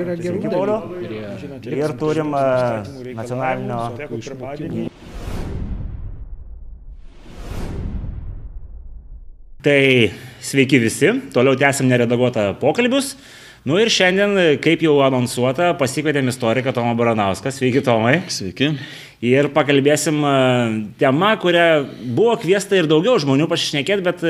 [0.00, 0.78] Yra gerų Pauliau.
[1.68, 2.44] Ir turim e,
[3.18, 3.80] nacionalinio.
[9.60, 9.82] Tai
[10.40, 13.12] sveiki visi, toliau tęsim neredaguotą pokalbius.
[13.68, 17.52] Nu ir šiandien, kaip jau anonsuota, pasikvietėm istoriką Tomą Baranauską.
[17.52, 18.22] Sveiki, Tomai.
[18.32, 18.70] Sveiki.
[19.20, 20.30] Ir pakalbėsim e,
[20.96, 21.64] tema, kurią
[22.16, 24.22] buvo kviesta ir daugiau žmonių pasišnekėti, bet,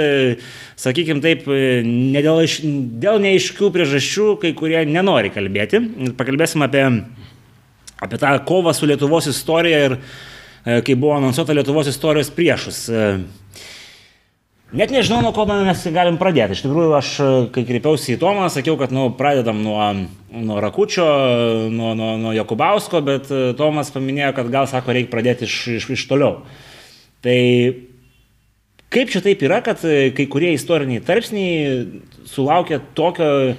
[0.82, 2.64] sakykime taip, e, ne dėl, iš-
[2.98, 5.78] dėl neaiškių priežasčių kai kurie nenori kalbėti.
[6.18, 6.82] Pakalbėsim apie,
[8.02, 12.82] apie tą kovą su Lietuvos istorija ir e, kai buvo anonsuota Lietuvos istorijos priešus.
[14.70, 16.54] Net nežinau, nuo ko mes galim pradėti.
[16.54, 19.82] Iš tikrųjų, aš, e, kai kreipiausi į Tomą, sakiau, kad nu, pradedam nuo,
[20.30, 21.06] nuo Rakučio,
[21.74, 25.88] nuo, nuo, nuo Jokubausko, bet e, Tomas paminėjo, kad gal, sako, reikia pradėti iš, iš,
[25.96, 26.44] iš toliau.
[27.26, 27.34] Tai
[28.94, 33.56] kaip čia taip yra, kad e, kai kurie istoriniai tarpsniai sulaukia tokio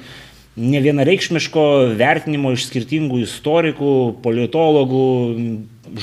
[0.56, 1.68] nevienareikšmiško
[2.00, 3.94] vertinimo iš skirtingų istorikų,
[4.24, 5.06] politologų,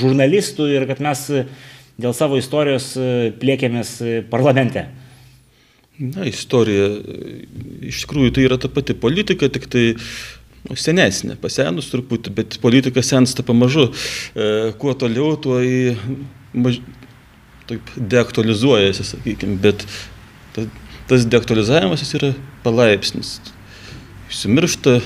[0.04, 1.25] žurnalistų ir kad mes
[1.97, 2.92] dėl savo istorijos
[3.41, 4.91] plėkėmės e, parlamente.
[5.98, 6.92] Na, istorija,
[7.82, 9.82] iš tikrųjų, tai yra ta pati politika, tik tai
[10.68, 13.88] nu, senesnė, pasenus truputį, bet politika sensta pamažu.
[13.91, 15.96] E, kuo toliau, tuo į
[16.54, 16.78] maž...
[17.69, 19.82] taip deaktualizuojasi, sakykime, bet
[20.54, 20.69] ta,
[21.10, 22.32] tas deaktualizavimas jis yra
[22.62, 23.34] palaipsnis.
[24.30, 25.00] Išsimiršta,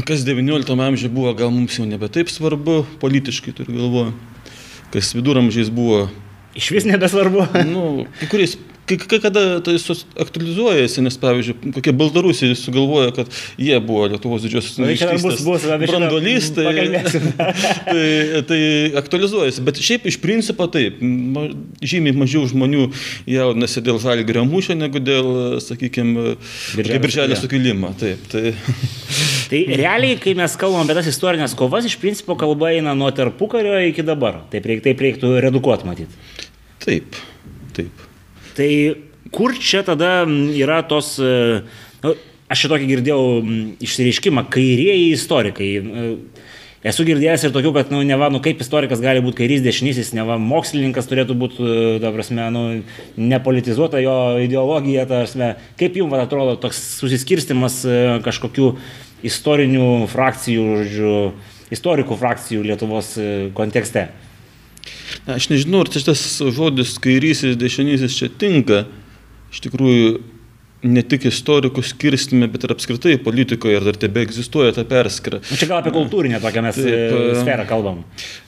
[0.00, 4.16] kas XIX amžiuje buvo, gal mums jau nebe taip svarbu, politiškai turiu galvoje,
[4.96, 6.06] kas viduramžiais buvo
[6.54, 7.48] Iš vis nebesvarbu.
[7.66, 8.52] Nu, kai kuriais,
[8.88, 9.76] kai, kai kada tai
[10.24, 15.42] aktualizuojasi, nes pavyzdžiui, kokie baltarusiai sugalvoja, kad jie buvo Lietuvos didžiosios Na, čia dar bus-
[15.46, 17.28] bus, apie šitą brandolys, tai, pakalbėsim.
[17.92, 18.60] tai, tai
[19.02, 19.64] aktualizuojasi.
[19.66, 21.46] Bet šiaip iš principo taip, ma,
[21.84, 22.88] žymiai mažiau žmonių
[23.30, 25.30] jaudinasi dėl žalgirio mūšio negu dėl,
[25.64, 26.34] sakykime,
[26.76, 27.94] Birželio sukilimo.
[28.00, 28.52] Taip, tai,
[29.50, 33.76] Tai realiai, kai mes kalbam apie tas istorinės kovas, iš principo kalba eina nuo tarpukario
[33.90, 34.40] iki dabar.
[34.52, 36.24] Taip, reik, taip reiktų redukuoti matyti.
[36.84, 37.20] taip,
[37.76, 38.04] taip.
[38.54, 38.70] Tai
[39.34, 40.22] kur čia tada
[40.54, 41.16] yra tos...
[41.18, 41.64] e,
[42.04, 42.12] Nu,
[42.52, 43.20] aš šitokį girdėjau
[43.82, 45.70] išsireiškimą kairieji istorikai.
[45.80, 46.08] E,
[46.84, 50.36] Esu girdėjęs ir tokių, kad, nu, neva, nu, kaip istorikas gali būti kairys dešinysis, neva,
[50.36, 52.64] mokslininkas turėtų būti, e, ta prasme, nu,
[53.16, 55.48] nepolitizuota jo ideologija, ta prasme,
[55.80, 57.78] kaip jums atrodo toks susiskirstimas
[58.26, 58.74] kažkokių
[59.24, 61.16] istorinių frakcijų, žodžiu,
[61.72, 63.14] istorikų frakcijų Lietuvos
[63.56, 64.10] kontekste.
[65.24, 66.22] Na, aš nežinau, ar čia tas
[66.54, 68.84] žodis kairysis, dešinysis čia tinka.
[69.54, 70.08] Iš tikrųjų,
[70.84, 75.40] ne tik istorikų skirstime, bet ir apskritai politikoje, ar dar tebe egzistuoja ta perskira.
[75.48, 78.04] Nu, čia gal apie kultūrinę tokią mes Taip, Taip, e, sferą kalbam.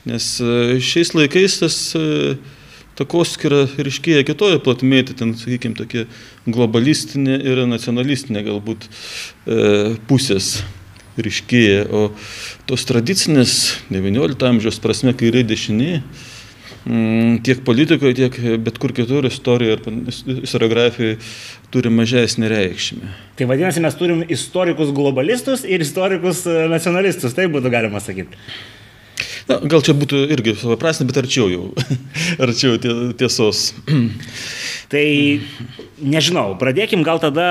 [0.09, 2.35] Nes e, šiais laikais tas e,
[2.97, 6.05] takoskira ryškėja kitoje platmėje, tai ten, sakykime, tokia
[6.49, 10.57] globalistinė ir nacionalistinė galbūt e, pusės
[11.23, 12.09] ryškėja, o
[12.69, 13.53] tos tradicinės
[13.91, 15.91] XIX amžiaus prasme kairė dešinė,
[16.85, 21.19] mm, tiek politikoje, tiek bet kur kitur istorijoje ir istoriografijoje
[21.73, 23.13] turi mažesnį reikšmę.
[23.39, 28.39] Tai vadinasi, mes turim istorikus globalistus ir istorikus e, nacionalistus, tai būtų galima sakyti.
[29.47, 31.69] Na, gal čia būtų irgi supaprastinti, bet arčiau jau,
[32.43, 33.71] arčiau tie, tiesos.
[34.91, 35.03] Tai
[36.03, 37.47] nežinau, pradėkim gal tada,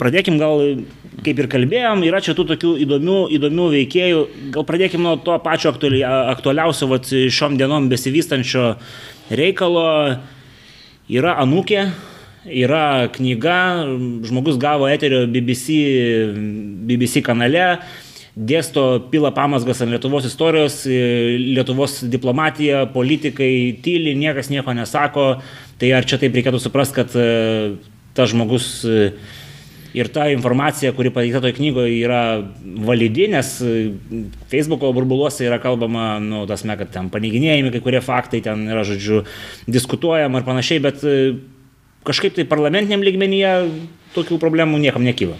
[0.00, 0.82] pradėkim gal,
[1.24, 4.20] kaip ir kalbėjom, yra čia tų tokių įdomių, įdomių veikėjų,
[4.54, 8.74] gal pradėkim nuo to pačio aktuali, aktualiausio, vat, šiom dienom besivystančio
[9.30, 9.88] reikalo.
[11.08, 11.86] Yra anūkė,
[12.44, 13.60] yra knyga,
[14.28, 15.78] žmogus gavo eterio BBC,
[16.88, 17.78] BBC kanale,
[18.38, 25.28] dėsto pila pamasgas ant Lietuvos istorijos, e, Lietuvos diplomatija, politikai tyli, niekas nieko nesako.
[25.78, 27.26] Tai ar čia taip reikėtų suprasti, kad e,
[28.14, 29.10] tas žmogus e,
[29.96, 32.22] ir ta informacija, kuri pateikta toje knygoje, yra
[32.84, 33.74] validi, nes e,
[34.52, 39.22] Facebook'o burbuluose yra kalbama, nu, tasme, kad ten paneiginėjami kai kurie faktai, ten yra, žodžiu,
[39.70, 41.18] diskutuojama ir panašiai, bet e,
[42.08, 43.54] kažkaip tai parlamentiniam lygmenyje
[44.16, 45.38] tokių problemų niekam nekyla.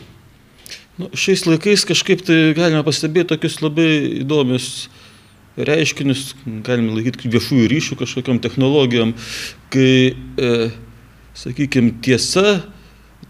[0.98, 3.90] Nu, šiais laikais kažkaip tai galime pastebėti tokius labai
[4.24, 4.88] įdomius
[5.58, 6.32] reiškinius,
[6.66, 9.14] galime laikyti viešųjų ryšių kažkokiam technologijom,
[9.74, 10.50] kai, e,
[11.38, 12.60] sakykime, tiesa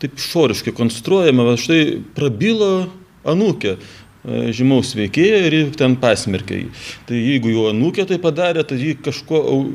[0.02, 2.88] taip išoriškai konstruojama, va štai prabilo
[3.28, 3.78] anūkė e,
[4.56, 6.68] žymaus veikėjo ir ten pasmerkė jį.
[7.08, 9.74] Tai jeigu jau anūkė tai padarė, tai jį kažko, au-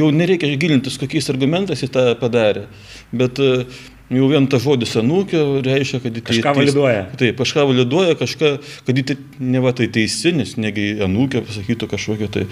[0.00, 2.66] jau nereikia gilintis, kokiais argumentais jį tą padarė.
[3.12, 3.66] Bet e,
[4.12, 7.00] jau vien tas žodis anūkė reiškia, kad kažką teis, validuoja.
[7.18, 8.50] Taip, kažką validuoja, kažką,
[8.86, 12.44] kad ji ne va tai teisi, nes negi anūkė pasakytų kažkokią tai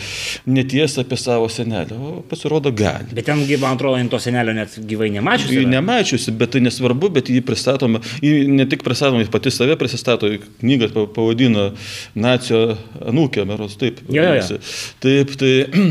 [0.50, 1.98] netiesą apie savo senelę, o
[2.30, 3.14] pasirodo gali.
[3.14, 5.60] Bet ten, man atrodo, to senelio net gyvai nemačiusi.
[5.60, 9.74] Jį nemačiusi, bet tai nesvarbu, bet jį pristatoma, jį ne tik pristatoma, jis pati save
[9.80, 10.26] pristato,
[10.62, 11.64] knygą pavadino
[12.18, 12.60] nacio
[12.98, 14.02] anūkė, meros, taip.
[14.10, 14.58] Jo, jo, jo.
[15.04, 15.52] Taip, tai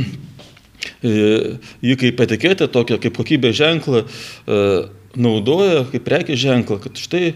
[1.88, 4.04] jį kaip etiketę, tokią kaip kokybės ženklą.
[4.44, 7.34] Uh, naudoja kaip prekės ženklą, kad štai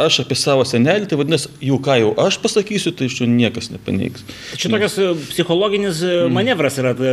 [0.00, 3.68] aš apie savo senelį, tai vadinasi, jau ką jau aš pasakysiu, tai iš jo niekas
[3.72, 4.24] nepaneigs.
[4.56, 6.32] Čia tokias e, psichologinis e, mm.
[6.32, 7.12] manevras yra e,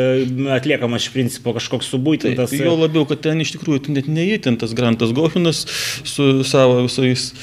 [0.55, 2.53] atliekamas iš principo kažkoks subūtintas.
[2.53, 5.65] Tai, jo labiau, kad ten iš tikrųjų net neįtintas Grantas Gofinas
[6.07, 7.33] su savo visais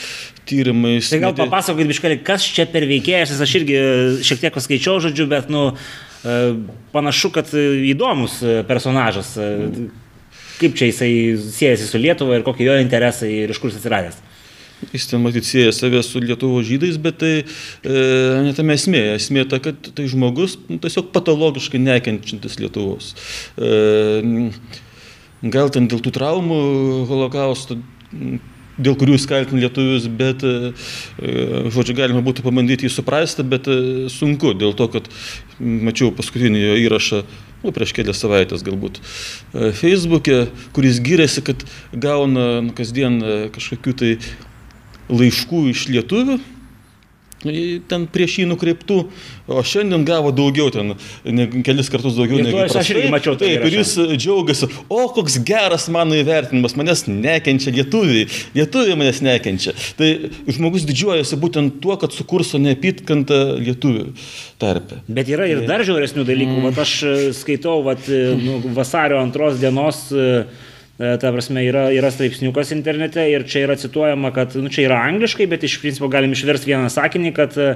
[0.49, 1.13] tyrimais.
[1.13, 3.79] Tai gal papasakokit, biškali, kas čia per veikėjas, aš irgi
[4.25, 5.69] šiek tiek paskaičiau žodžiu, bet, nu,
[6.97, 8.41] panašu, kad įdomus
[8.71, 9.37] personažas.
[9.37, 9.93] Mm
[10.61, 14.23] kaip čia jisai siejasi su Lietuva ir kokie jo interesai ir iš kur jis atsiradęs.
[14.93, 17.45] Jis ten matyt sieja save su Lietuvo žydais, bet tai e,
[18.45, 19.03] netame esmė.
[19.17, 23.15] Esmė ta, kad tai žmogus nu, tiesiog patologiškai nekenčiantis Lietuvos.
[23.57, 24.51] E,
[25.55, 26.61] gal ten dėl tų traumų
[27.09, 27.81] holokausto
[28.77, 30.73] dėl kurių jis kaltina lietuvius, bet, e,
[31.73, 33.79] žodžiu, galima būtų pabandyti jį suprasti, bet e,
[34.13, 35.09] sunku, dėl to, kad
[35.61, 37.23] mačiau paskutinį jo įrašą
[37.67, 40.47] nu, prieš kelias savaitės galbūt, e, Facebook'e,
[40.77, 44.13] kuris gyrėsi, kad gauna nu, kasdien e, kažkokių tai
[45.11, 46.41] laiškų iš lietuvių
[47.91, 48.99] ten prieš jį nukreiptų,
[49.47, 50.95] o šiandien gavo daugiau ten,
[51.25, 52.77] ne, kelis kartus daugiau negu aš.
[52.83, 53.55] Aš irgi mačiau tai.
[53.55, 59.75] Taip, ir jis džiaugiasi, o koks geras mano įvertinimas, manęs nekenčia lietuviai, lietuviai manęs nekenčia.
[59.99, 60.11] Tai
[60.59, 64.07] žmogus didžiuojasi būtent tuo, kad sukurso neapytkantą lietuvių
[64.63, 65.03] tarpę.
[65.09, 66.71] Bet yra ir dar žiauresnių dalykų, mm.
[66.71, 72.09] vat aš e, skaitau vat, e, nu, vasario antros dienos uh, ta prasme, yra, yra
[72.09, 76.33] straipsniukas internete ir čia yra cituojama, kad, nu, čia yra angliškai, bet iš principo galim
[76.33, 77.75] išversti vieną sakinį, kad e,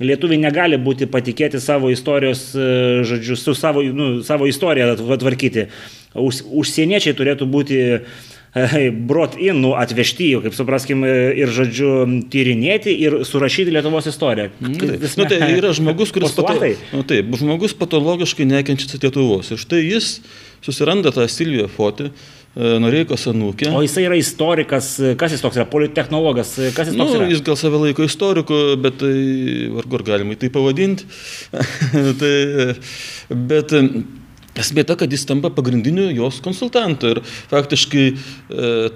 [0.00, 5.68] lietuviai negali būti patikėti savo istorijos, e, žodžiu, su savo, nu, savo istoriją tvarkyti.
[6.16, 7.82] Už, užsieniečiai turėtų būti
[9.08, 11.92] brought in, nu, atvežti, kaip supraskim, ir, žodžiu,
[12.32, 14.50] tyrinėti ir surašyti Lietuvos istoriją.
[14.60, 16.60] Taip, nu, tai yra žmogus, kuris pato,
[16.92, 19.52] nu, taip, žmogus patologiškai nekenčiasi Lietuvos.
[19.52, 20.14] Ir štai jis
[20.64, 23.70] susiranda tą Silviją Fotį, E, Noreikos anūkė.
[23.72, 27.28] O jisai yra istorikas, kas jis toks yra, politechnologas, kas jis toks nu, yra?
[27.32, 29.14] Jis gal save laiko istoriku, bet tai
[29.72, 31.06] vargu ar galima tai pavadinti.
[32.20, 32.34] tai,
[33.32, 33.72] bet
[34.60, 38.16] esmė ta, kad jis tampa pagrindiniu jos konsultantu ir faktiškai e,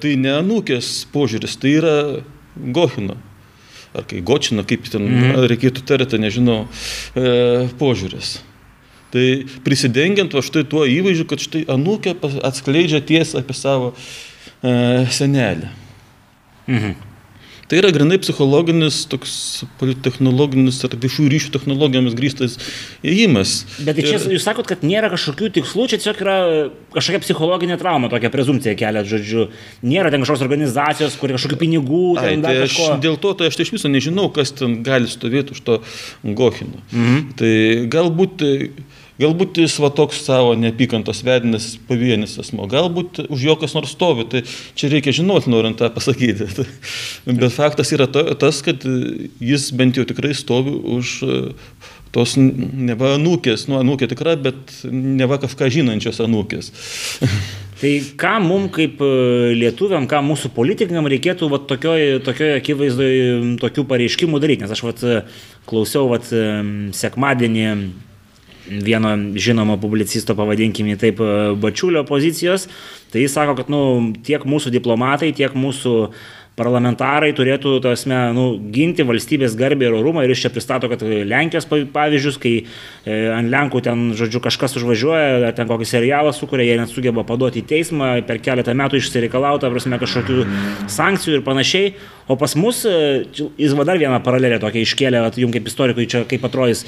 [0.02, 1.96] tai ne anūkės požiūris, tai yra
[2.56, 3.16] Gohino.
[3.96, 5.48] Ar kai Gočino, kaip ten mm -hmm.
[5.48, 6.66] reikėtų tarti, nežinau,
[7.16, 8.36] e, požiūris.
[9.16, 9.26] Tai
[9.64, 15.70] prisidengiant va štai tuo įvaizdžiu, kad štai anūkė atskleidžia tiesą apie savo e, senelį.
[16.68, 16.96] Mhm.
[17.66, 19.32] Tai yra grinai psichologinis, toks
[20.04, 22.52] technologinis ar viešų ryšių technologijomis grįstas
[23.02, 23.54] įėjimas.
[23.80, 24.26] Bet tai čia ir...
[24.36, 26.36] jūs sakot, kad nėra kažkokių tikslų, čia tiesiog yra
[26.94, 29.48] kažkokia psichologinė trauma, tokia prezumcija kelia, žodžiu.
[29.82, 32.04] Nėra ten kažkokios organizacijos, kur kažkokių pinigų.
[32.22, 33.00] Ai, tai aš, kažko...
[33.02, 35.80] Dėl to tai aš iš viso nežinau, kas ten gali stovėti už to
[36.22, 36.84] Gochino.
[36.94, 37.24] Mhm.
[37.42, 37.52] Tai
[37.96, 38.54] galbūt tai
[39.16, 44.26] Galbūt jis va toks savo neapykantos vedinas pavienis asmo, galbūt už jo kas nors stovi,
[44.28, 44.42] tai
[44.76, 46.66] čia reikia žinoti, norint tą pasakyti.
[47.26, 51.40] Bet faktas yra to, tas, kad jis bent jau tikrai stovi už e,
[52.12, 56.72] tos neva anūkės, nu anūkė tikra, bet neva kažką žinančios anūkės.
[57.80, 57.90] Tai
[58.20, 59.08] ką mums kaip e,
[59.56, 63.26] lietuviam, ką mūsų politikam reikėtų va, tokioje tokio akivaizdoje
[63.60, 65.04] tokių pareiškimų daryti, nes aš vat,
[65.68, 66.28] klausiau vat,
[66.96, 67.66] sekmadienį
[68.70, 72.68] vieno žinomo publicisto, pavadinkime taip, e, bačiulio pozicijos,
[73.12, 73.82] tai jis sako, kad nu,
[74.26, 75.96] tiek mūsų diplomatai, tiek mūsų
[76.56, 81.68] parlamentarai turėtų, tasme, nu, ginti valstybės garbę ir orumą ir jis čia pristato, kad Lenkijos
[81.68, 86.92] pavyzdžius, kai e, ant Lenkų ten, žodžiu, kažkas užvažiuoja, ten kokį serialą sukuria, jie net
[86.92, 90.46] sugeba paduoti į teismą, per keletą metų išsireikalauta, prasme, kažkokių
[90.96, 91.92] sankcijų ir panašiai.
[92.26, 96.24] O pas mus, e, jis va dar vieną paralelę tokia iškėlė, jums kaip istorikui čia
[96.28, 96.86] kaip atrodys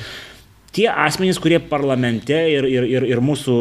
[0.76, 3.56] tie asmenys, kurie parlamente ir, ir, ir, ir mūsų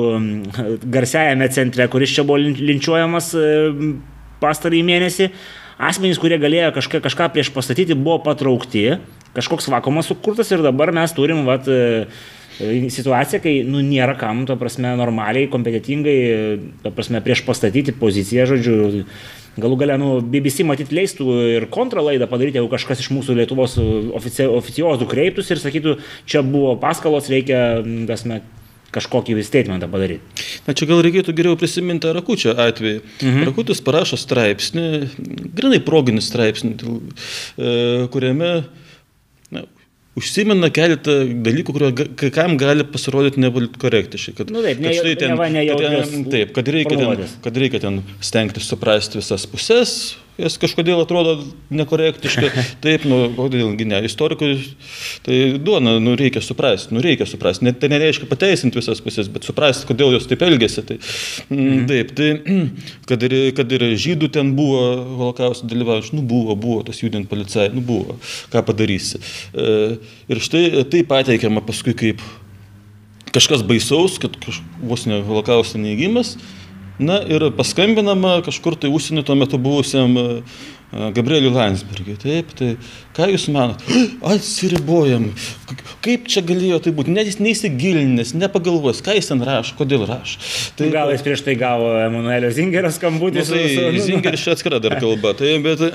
[0.93, 3.31] garsiajame centre, kuris čia buvo linčiuojamas
[4.41, 5.29] pastarąjį mėnesį,
[5.89, 8.89] asmenys, kurie galėjo kažką, kažką prieš pastatyti, buvo patraukti,
[9.37, 11.69] kažkoks vakumas sukurtas ir dabar mes turim vat,
[12.57, 16.17] situaciją, kai nu, nėra kam, to prasme, normaliai, kompetitingai,
[16.83, 19.03] to prasme, prieš pastatyti poziciją, žodžiu,
[19.57, 23.77] Galų galę, nu, BBC matyt leistų ir kontralaidą padaryti, jeigu kažkas iš mūsų Lietuvos
[24.17, 25.97] ofici oficiozų kreiptųsi ir sakytų,
[26.29, 28.43] čia buvo paskalos, reikia, tasme,
[28.93, 30.45] kažkokį statementą padaryti.
[30.67, 32.99] Na čia gal reikėtų geriau prisiminti Rakučio atvejį.
[33.21, 33.47] Mhm.
[33.49, 34.87] Rakutis parašo straipsnį,
[35.57, 37.73] grinai proginį straipsnį, e,
[38.13, 38.51] kuriame
[40.17, 44.35] užsimena keletą dalykų, kurio kai kam gali pasirodyti nepolitkorektiškai.
[44.39, 47.27] Kad, nu, taip, ne, kad štai ten, ne, ne, kad, ten, taip, kad reikia, ten,
[47.45, 49.97] kad reikia ten stengtis suprasti visas pusės,
[50.37, 51.35] jas kažkodėl atrodo
[51.73, 52.49] nekorektiškai.
[52.83, 54.53] Taip, nu, kodėlgi ne, istorikui
[55.25, 57.65] tai duona, nu, reikia suprasti, nu, reikia suprasti.
[57.67, 60.85] Net tai nereiškia pateisinti visas pusės, bet suprasti, kodėl jos taip elgėsi.
[60.87, 60.99] Tai,
[61.49, 61.85] mm, mhm.
[61.91, 62.31] Taip, tai
[63.09, 64.81] kad ir, kad ir žydų ten buvo
[65.23, 68.19] holokausto dalyvaujančių, nu, buvo, buvo tas judint policai, nu, buvo,
[68.53, 69.21] ką padarysi.
[69.53, 69.97] E,
[70.29, 72.21] ir štai tai pateikiama paskui kaip
[73.35, 74.37] kažkas baisaus, kad
[74.81, 76.37] vos ne holokausto neįgymas.
[76.97, 80.21] Na ir paskambinama kažkur tai užsienio tuo metu buvusiam e,
[80.89, 82.15] e, Gabrieliu Landsbergiui.
[82.17, 82.71] Taip, tai
[83.13, 83.83] ką jūs manot?
[84.33, 85.27] Atsiribojam.
[86.01, 87.13] Kaip čia galėjo tai būti?
[87.13, 90.41] Net jis neįsigilinęs, nepagalvos, ką jis ten rašo, kodėl rašo.
[90.79, 93.43] Tai, Gal jis prieš tai gavo Emanuelio Zingerio skambutį.
[93.43, 95.35] Nu, tai su, nu, Zingeris čia atskira dar kalba.
[95.37, 95.83] Tai, bet,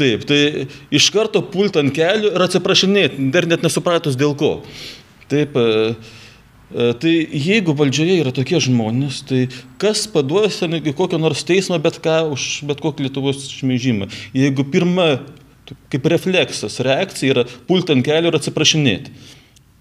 [0.00, 0.40] taip, tai
[0.88, 4.62] iš karto pult ant kelių ir atsiprašinėti, dar net nesupratus dėl ko.
[5.28, 5.92] Taip, E,
[6.68, 9.46] tai jeigu valdžioje yra tokie žmonės, tai
[9.80, 14.10] kas paduos ten į kokio nors teismą bet ką už bet kokį Lietuvos šmeižimą.
[14.36, 15.08] Jeigu pirma,
[15.92, 19.14] kaip refleksas, reakcija yra pulti ant kelių ir atsiprašinėti.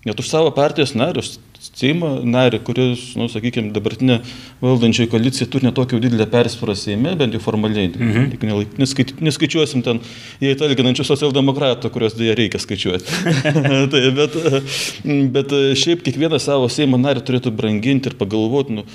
[0.08, 1.36] Net už savo partijos narius
[1.76, 4.20] Seimo narį, kuris, nu, sakykime, dabartinė
[4.62, 7.90] valdančioji koalicija turi netokią didelę persvarą Seime, bent jau formaliai.
[7.94, 8.72] Mhm.
[8.82, 10.02] Neskait, neskaičiuosim ten
[10.44, 13.20] jie talginančių socialdemokratų, kuriuos dėja reikia skaičiuoti.
[13.94, 14.40] tai, bet,
[15.36, 18.88] bet šiaip kiekvieną savo Seimo narį turėtų branginti ir pagalvoti, nu,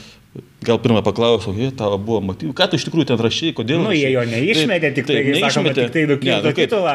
[0.63, 3.81] Gal pirmą paklausiau, jie tavo buvo motyvų, ką tu iš tikrųjų ten rašai, kodėl?
[3.83, 6.95] Nu, jie jo neišmetė, tik tai, tai neišmetė, tik tai nukirto ne, nu, titulą.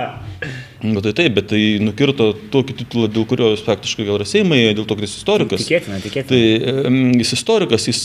[0.88, 4.62] Nu, tai taip, bet tai nukirto tokį titulą, dėl kurio jis faktiškai gal yra Seimai,
[4.72, 5.67] dėl to, kad jis istorikas.
[5.68, 6.32] Tikėtina, tikėtina.
[6.32, 8.02] Tai jis istorikas, jis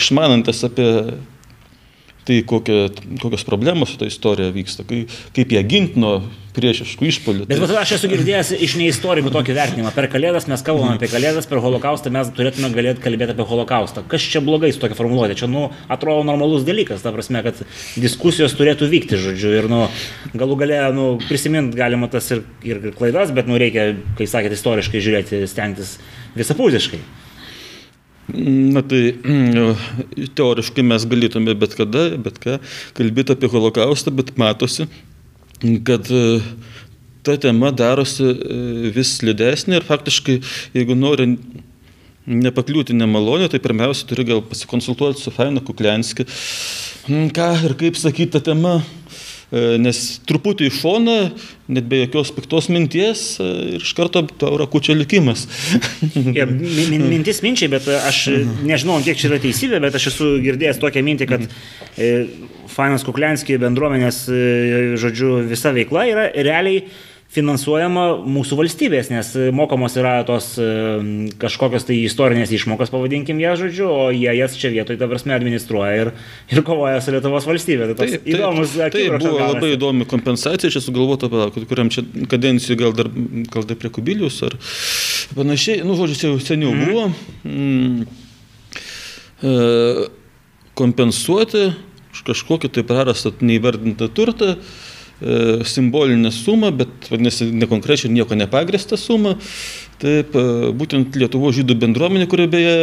[0.00, 0.88] išmanantis apie
[2.28, 2.86] tai kokia,
[3.22, 6.20] kokios problemos su ta istorija vyksta, kai, kaip ją ginti nuo
[6.52, 7.46] priešiškų išpolių.
[7.48, 7.76] Bet tai...
[7.80, 9.92] aš esu girdėjęs iš neistorikų tokį vertinimą.
[9.96, 14.04] Per kalėdas mes kalbame apie kalėdas, per holokaustą mes turėtume galėti kalbėti apie holokaustą.
[14.10, 15.38] Kas čia blogai su tokia formuluotė?
[15.40, 17.64] Čia, nu, atrodo normalus dalykas, ta prasme, kad
[17.96, 19.86] diskusijos turėtų vykti, žodžiu, ir, nu,
[20.36, 25.04] galų galę, nu, prisiminti galima tas ir, ir klaidas, bet, nu, reikia, kai sakėte, istoriškai
[25.08, 25.96] žiūrėti, stengtis
[26.36, 27.00] visapusiškai.
[28.30, 29.16] Na tai
[30.38, 32.58] teoriškai mes galėtume bet kada, bet ką
[32.96, 34.86] kalbėti apie holokaustą, bet matosi,
[35.86, 36.38] kad e,
[37.26, 40.38] ta tema darosi e, vis slidesnė ir faktiškai,
[40.78, 41.32] jeigu nori
[42.22, 46.28] nepakliūti nemalonę, tai pirmiausia turi gal pasikonsultuoti su Faina Kuklenski,
[47.34, 48.78] ką ir kaip sakyti tą temą
[49.52, 51.16] nes truputį į šoną,
[51.72, 55.44] net be jokios piktos minties e, ir iš karto tau rakučio likimas.
[56.38, 58.24] ja, mintis minčiai, bet aš
[58.64, 62.10] nežinau, kiek čia yra teisybė, bet aš esu girdėjęs tokią mintį, kad e,
[62.72, 64.24] Fainas Kuklenski bendruomenės,
[65.02, 66.86] žodžiu, visa veikla yra realiai
[67.32, 70.66] finansuojama mūsų valstybės, nes mokamos yra tos e,
[71.40, 75.94] kažkokios tai istorinės išmokos, pavadinkim ją žodžiu, o jie jas čia vietoje, ta prasme, administruoja
[76.02, 76.10] ir,
[76.52, 77.88] ir kovoja su Lietuvos valstybė.
[77.92, 79.56] Tai taip, įdomus taip, tai buvo gaunasi.
[79.56, 81.30] labai įdomi kompensacija, čia sugalvota,
[81.70, 83.08] kuriam čia kadencijų gal dar,
[83.54, 84.58] gal dar prie kubilius ar
[85.38, 86.84] panašiai, nu, žodžiu, jau seniau mm.
[86.84, 87.08] buvo.
[87.48, 87.98] Mm,
[89.40, 89.56] e,
[90.76, 91.70] kompensuoti
[92.22, 94.91] kažkokį tai prarastą neįvardintą turtą E,
[95.68, 99.36] simbolinę sumą, bet vadinasi nekonkrečiai ir nieko nepagristą sumą.
[100.02, 102.76] Taip, e, būtent Lietuvo žydų bendruomenė, kuri beje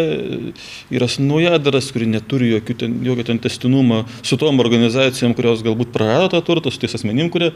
[0.96, 6.30] yra naujadaras, kuri neturi jokių ten, jokio ten testinumo su tom organizacijom, kurios galbūt prarado
[6.32, 7.52] tą turtą, su tais asmenim, kurie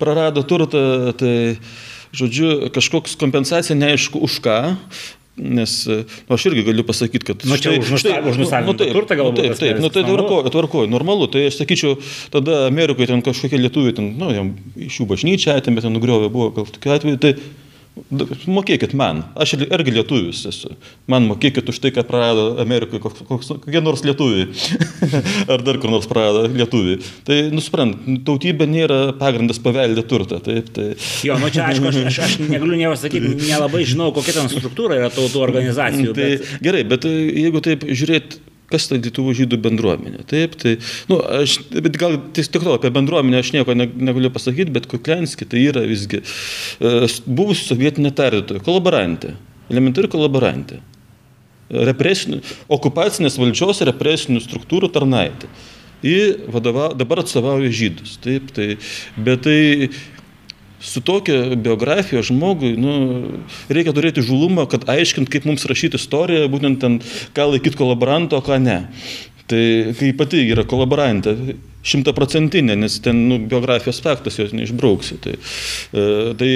[0.00, 1.14] prarado turtą.
[1.16, 1.36] Tai,
[2.12, 4.58] žodžiu, kažkoks kompensacija neaišku už ką,
[5.38, 7.46] Nes nu, aš irgi galiu pasakyti, kad...
[7.48, 9.40] Nu, čia už nusavinimą nu, taip, turtą galbūt.
[9.44, 11.30] Taip, taip, nu, tai tvarkoju, tvarkoju, normalu.
[11.32, 11.96] Tai aš sakyčiau,
[12.34, 14.32] tada Amerikoje ten kažkokie lietuviai, ten, nu,
[14.88, 17.22] iš jų bažnyčią atėmė, ten nugriovė, buvo gal tokiu atveju.
[17.22, 17.34] Tai,
[18.48, 20.72] Mokėkit man, aš irgi lietuvis esu.
[21.10, 24.48] Man mokėkit už tai, kad prarado Amerikoje kokie nors lietuviai.
[25.52, 27.00] Ar dar kur nors prarado lietuviai.
[27.28, 30.40] Tai, nusprant, tautybė nėra pagrindas paveldė turtą.
[30.44, 30.90] Taip, tai...
[31.26, 35.00] Jo, nu čia aišku, aš, aš, aš negaliu nieko sakyti, nelabai žinau, kokia ten struktūra
[35.00, 36.14] yra tautų organizacijų.
[36.18, 36.54] Tai, bet...
[36.64, 38.38] Gerai, bet jeigu taip žiūrėt
[38.72, 40.24] kas ta Lietuvų žydų bendruomenė.
[40.28, 40.76] Taip, tai,
[41.10, 45.48] nu, aš, bet gal tik to apie bendruomenę aš nieko ne, negaliu pasakyti, bet Kuklenski
[45.48, 49.34] tai yra visgi uh, buvusi sovietinė tardytoja, kolaborantė,
[49.72, 50.82] elementari kolaborantė,
[51.68, 55.50] okupacinės valdžios represinių struktūrų tarnaitė.
[56.04, 58.16] Ji vadova, dabar atstovauja žydus.
[58.22, 58.76] Taip, tai,
[59.18, 59.88] bet tai
[60.80, 62.92] su tokia biografija žmogui, nu,
[63.72, 67.00] reikia turėti žulumą, kad aiškint, kaip mums rašyti istoriją, būtent ten,
[67.36, 68.78] ką laikyti kolaboranto, ką ne.
[69.48, 69.64] Tai
[69.96, 71.34] kai pati yra kolaborantė,
[71.88, 75.18] šimtaprocentinė, nes ten nu, biografijos faktas jos neišbrauksi.
[75.24, 76.06] Tai, e,
[76.38, 76.52] tai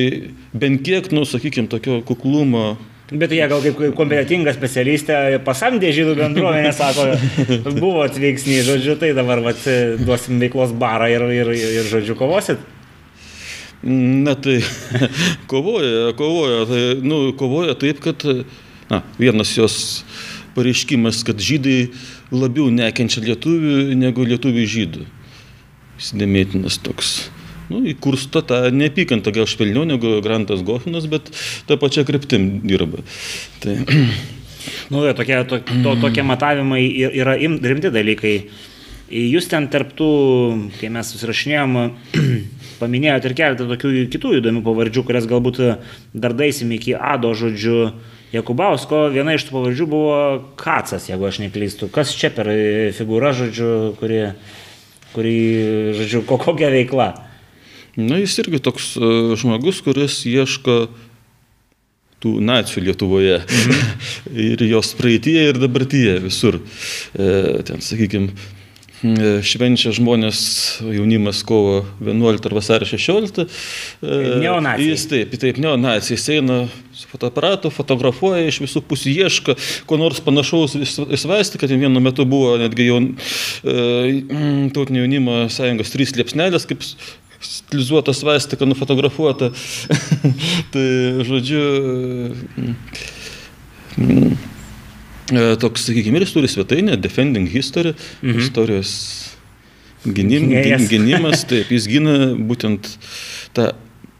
[0.52, 2.74] bent kiek, nu, sakykime, tokio kuklumo
[3.12, 7.10] Bet jie gal kaip kompetitinga specialistė pasamdė žydų bendruomenę, sako,
[7.76, 9.66] buvo veiksniai, žodžiu, tai dabar vat,
[10.00, 12.62] duosim veiklos barą ir, ir, ir žodžiu, kovosit.
[13.82, 14.60] Na tai
[15.50, 18.22] kovoja, kovoja, tai, nu, kovoja taip, kad
[18.90, 19.76] na, vienas jos
[20.54, 21.90] pareiškimas, kad žydai
[22.30, 25.06] labiau nekenčia lietuvių negu lietuvių žydų.
[25.98, 27.16] Jis nemėtinas toks
[27.72, 31.30] nu, įkursto tą neapykantą, gal švelniau negu Grantas Gofinas, bet
[31.68, 33.02] tą pačią kryptim dirba.
[33.62, 33.78] Tai...
[34.92, 38.36] Nu, tokie, to, to, tokie matavimai yra rimti dalykai.
[39.10, 40.10] Jūs ten tarptų,
[40.78, 41.74] kai mes susirašinėjom,
[42.82, 45.62] paminėjote ir keletą tokių kitų įdomių pavardžių, kurias galbūt
[46.12, 47.78] dar daisim iki Ado žodžių
[48.34, 49.06] Jakubausko.
[49.14, 50.16] Viena iš tų pavardžių buvo
[50.60, 51.90] Kacas, jeigu aš neklystu.
[51.92, 52.50] Kas čia per
[52.96, 53.70] figūra, žodžiu,
[54.00, 54.24] kuri,
[55.14, 55.36] kuri
[56.00, 57.12] žodžiu, kokia veikla?
[58.00, 60.86] Na, jis irgi toks uh, žmogus, kuris ieško
[62.22, 63.38] tų nacijų Lietuvoje.
[63.42, 63.92] Mhm.
[64.48, 66.60] ir jos praeitie ir dabartyje visur.
[67.12, 67.28] E,
[67.66, 68.30] ten, sakykime,
[69.02, 70.40] švenčia žmonės,
[70.86, 73.42] jaunimas kovo 11 ar vasario 16.
[73.42, 74.92] E, neonacijai.
[74.92, 76.18] Jis taip, taip, neonacijai.
[76.18, 76.58] Jis eina
[76.94, 79.56] su fotoaparatu, fotografuoja, iš visų pusių ieško,
[79.90, 83.74] ko nors panašaus įsivesti, kad vienu metu buvo netgi jau e,
[84.76, 86.86] tautinio jaunimo sąjungos trys liepsnelės, kaip
[87.42, 89.50] stilizuota svastika nufotografuota.
[90.72, 90.86] tai,
[91.26, 91.66] žodžiu,
[92.54, 92.74] mm,
[93.98, 94.51] e,
[95.30, 98.42] toks, sakykime, ir jis turi svetainę Defending History, mhm.
[98.42, 98.92] istorijos
[100.06, 102.90] gynim, gyn, gynimas, taip, jis gina būtent
[103.56, 103.70] tą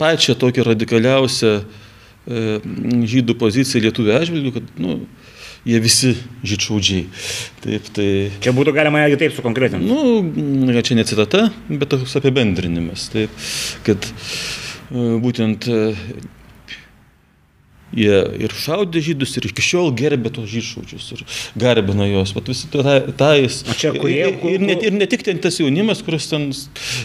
[0.00, 2.44] pačią tokią radikaliausią e,
[3.12, 5.00] žydų poziciją lietuvių atžvilgių, kad, nu,
[5.68, 6.12] jie visi
[6.47, 7.06] žydšaudžiai.
[7.62, 8.09] Taip, tai...
[8.42, 9.87] Čia būtų galima netgi taip sukonkretinti.
[9.87, 13.09] Nu, čia ne citata, bet toks apibendrinimas.
[13.14, 13.35] Taip,
[13.87, 15.82] kad e, būtent e,
[17.93, 21.25] Jie ir šaudė žydus, ir iki šiol gerbė tos žydšaudžius, ir
[21.61, 22.33] garbino juos.
[22.33, 22.85] Vat visi tą,
[23.19, 23.59] tą jis.
[23.69, 24.23] O čia kurie?
[24.31, 26.49] Ir, ir, ne, ir ne tik ten tas jaunimas, kuris ten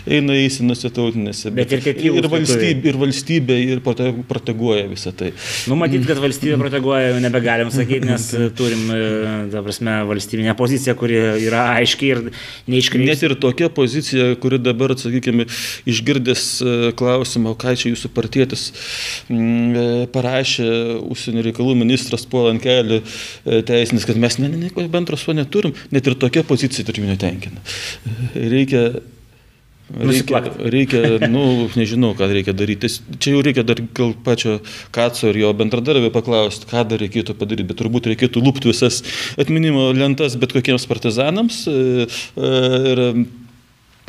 [0.08, 3.82] eina įsinose tautinėse, bet, bet ir, ir, valstybė, ir valstybė, ir
[4.29, 5.34] proteguoja visą tai.
[5.67, 9.02] Numatyt, kad valstybė proteguoja, jau nebegalim sakyti, nes turim, e,
[9.52, 11.19] ta prasme, valstybinę poziciją, kuri
[11.50, 12.23] yra aiškiai ir
[12.71, 13.12] neiškreipta.
[13.12, 15.50] Net ir tokia pozicija, kuri dabar, sakykime,
[15.89, 18.69] išgirdęs e, klausimą, ką čia jūsų partietis
[19.28, 20.76] e, parašė
[21.07, 25.35] užsienio reikalų ministras puola ant kelių e, teisinis, kad mes ne, ne, nieko bendro su
[25.37, 27.63] neturim, net ir tokia pozicija turim netenkina.
[28.35, 28.89] Reikia
[29.87, 32.89] Reikia, reikia, nu, nežinau, ką reikia daryti.
[33.23, 34.57] Čia jau reikia dar gal pačio
[34.91, 38.99] Kaco ir jo bendradarbio paklausti, ką dar reikėtų padaryti, bet turbūt reikėtų lūpti visas
[39.39, 42.51] atminimo lentas bet kokiems partizanams e, e,
[42.91, 43.03] ir,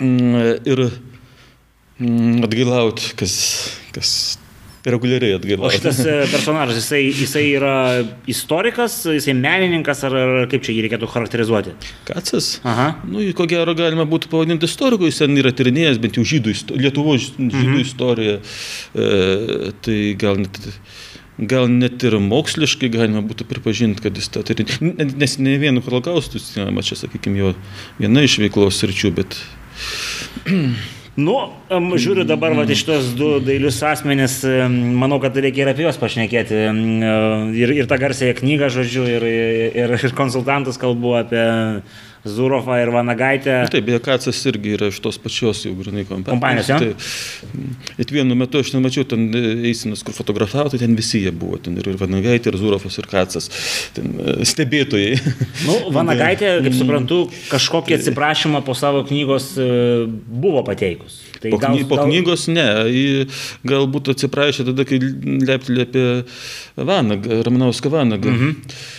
[0.03, 3.39] mm, ir mm, atgailauti, kas,
[3.95, 4.13] kas
[4.87, 5.69] reguliariai atgailauja.
[5.69, 7.75] O šitas e, personažas, jisai, jisai yra
[8.31, 11.75] istorikas, jisai menininkas, ar, ar kaip čia jį reikėtų charakterizuoti?
[12.09, 12.53] Kacas?
[12.69, 12.91] Aha.
[13.09, 17.33] Nu, ko gero galima būtų pavadinti istoriku, jis ten yra tyrinėjęs bent jau žydų, Lietuvos
[17.37, 17.83] žydų mhm.
[17.85, 18.39] istoriją.
[18.39, 20.63] E, tai gal net
[21.39, 24.67] gal net ir moksliškai galima būtų pripažinti, kad jis tą turi.
[24.83, 27.53] Nes ne vienu holokaustu, čia, sakykime, jo
[28.01, 29.39] viena iš veiklos sričių, bet
[31.19, 31.35] Nu,
[31.99, 34.37] žiūriu dabar va, iš tos du dailius asmenis,
[34.71, 36.61] manau, kad reikia ir apie juos pašnekėti.
[37.59, 41.43] Ir, ir tą garsąją knygą, žodžiu, ir, ir, ir konsultantus kalbu apie
[42.25, 43.63] Zurovą ir Vanagaitę.
[43.63, 46.67] Nu, taip, beje, Kacas irgi yra iš tos pačios jau grinai kompanijos.
[46.67, 46.67] Kompanijos?
[47.47, 49.29] Tai, ir vienu metu aš nemačiau ten
[49.69, 51.61] eisinas, kur fotografavo, tai ten visi jie buvo.
[51.63, 53.49] Ten ir Vanagaitė, ir Zurovas, ir Kacas.
[53.97, 55.15] Ten e, stebėtojai.
[55.69, 59.71] Nu, Vanagaitė, kaip suprantu, kažkokį tai- atsiprašymą po savo knygos e,
[60.09, 61.21] buvo pateikus.
[61.39, 62.67] Tai po, gal, po knygos ne,
[63.69, 66.07] galbūt atsiprašė tada, kai leptelė apie
[66.89, 68.33] Vanagą, Ramanauską Vanagą.
[68.35, 68.97] Mhm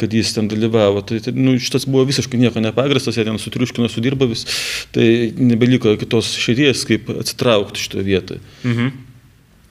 [0.00, 1.02] kad jis ten dalyvavo.
[1.06, 4.46] Tai, tai nu, šitas buvo visiškai nieko nepagristas, jie ten sutriuškino, sudirba vis,
[4.94, 8.44] tai nebeliko kitos širdies, kaip atsitraukti šitoje vietoje.
[8.66, 8.92] Mhm.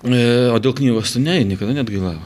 [0.09, 0.19] E,
[0.53, 2.23] o dėl knygos, tai ne, niekada net gailavo.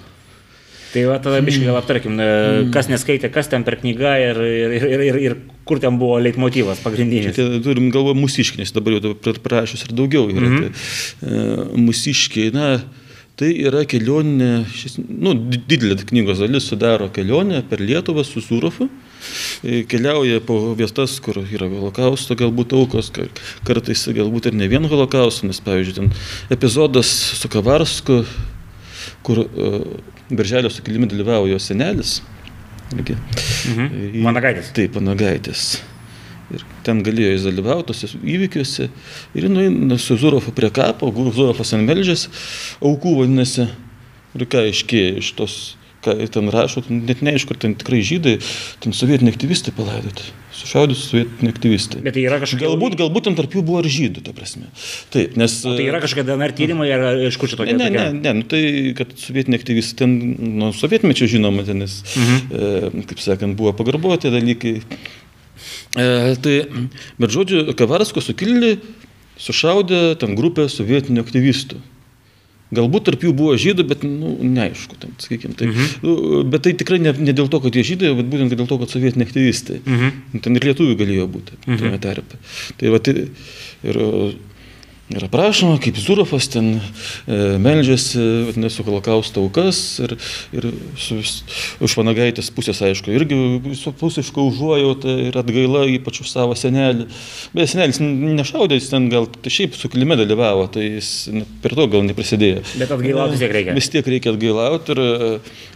[0.94, 2.72] Tai va, tada biškai gal aptarkim, e, mhm.
[2.74, 6.84] kas neskaitė, kas ten per knygą ir, ir, ir, ir, ir kur ten buvo leitmotyvas
[6.86, 7.34] pagrindinis.
[7.34, 10.52] Tai, turim galvoje mūsiškinis, dabar jau prašus ir daugiau yra.
[10.52, 10.60] Mhm.
[10.62, 12.68] Tai, e, mūsiškiai, na,
[13.40, 18.90] Tai yra kelionė, šis, nu, didelė knygos dalis sudaro kelionė per Lietuvą su Surofu.
[19.64, 23.10] e, keliauja po vietas, kur yra holokausto galbūt aukos,
[23.66, 26.12] kartais galbūt ir ne vien holokausto, nes pavyzdžiui, ten
[26.54, 28.20] epizodas su Kavarsku,
[29.24, 29.80] kur uh,
[30.30, 32.20] Birželio sukilime dalyvavo jo senelis.
[32.94, 33.18] Irgi.
[33.72, 34.22] Mhm.
[34.22, 34.70] Managaitis.
[34.76, 35.80] Taip, Managaitis.
[36.54, 38.90] Ir ten galėjo jis dalyvauti tose įvykiuose.
[39.40, 42.28] Ir nueina su Zurofu prie kapo, Zurofas ant melžės,
[42.84, 43.70] aukų vadinasi.
[44.34, 45.58] Ir ką iškėja iš tos,
[46.06, 48.40] ką ten rašo, net neaišku, ten tikrai žydai,
[48.84, 50.32] ten sovietiniai aktyvistai palaidoti.
[50.54, 52.02] Sušaudyti sovietiniai aktyvistai.
[52.06, 52.68] Bet tai yra kažkokia...
[52.68, 54.70] Galbūt, galbūt ten tarp jų buvo ir žydų, ta prasme.
[55.14, 55.56] Taip, nes...
[55.66, 57.74] O tai yra kažkokia DNR tyrimai, ar iš kur čia tokia?
[57.80, 58.62] Ne, ne, ne, ne, nu, tai,
[58.98, 60.14] kad sovietiniai aktyvistai ten,
[60.62, 62.54] nuo sovietmečio žinoma, ten, nes, mhm.
[62.54, 64.78] e, kaip sakant, buvo pagarbuoti dalykai.
[65.94, 66.56] E, tai,
[67.22, 68.78] bet žodžiu, Kavarsko sukilėlį
[69.42, 71.82] sušaudė ten grupę sovietinių aktyvistų.
[72.74, 75.54] Galbūt tarp jų buvo žydų, bet nu, neaišku, ten, sakykime.
[75.60, 75.92] Tai, mhm.
[76.02, 78.80] Nu, bet tai tikrai ne, ne dėl to, kad jie žydai, bet būtent dėl to,
[78.82, 79.82] kad sovietiniai aktyvistai.
[79.84, 80.42] Mhm.
[80.46, 81.78] Ten ir lietuvių galėjo būti mhm.
[81.84, 82.42] tame tarpe.
[82.80, 83.28] Tai, va, tai,
[83.86, 84.02] ir,
[85.18, 90.16] yra prašoma, kaip Zurofas ten e, meldžiasi, vadinasi, su holokausto aukas ir,
[90.56, 90.68] ir
[91.00, 91.20] su,
[91.84, 93.38] už vanagaitės pusės, aišku, irgi
[94.00, 97.08] pusiško užuojautą ir atgaila ypač už savo senelį.
[97.54, 101.12] Bet senelis nešaudė, jis ten gal tai šiaip sukilime dalyvavo, tai jis
[101.64, 102.64] per to gal neprisidėjo.
[102.82, 103.78] Bet atgailauti vis tiek reikia.
[103.78, 105.32] Vis tiek reikia atgailauti ir, e,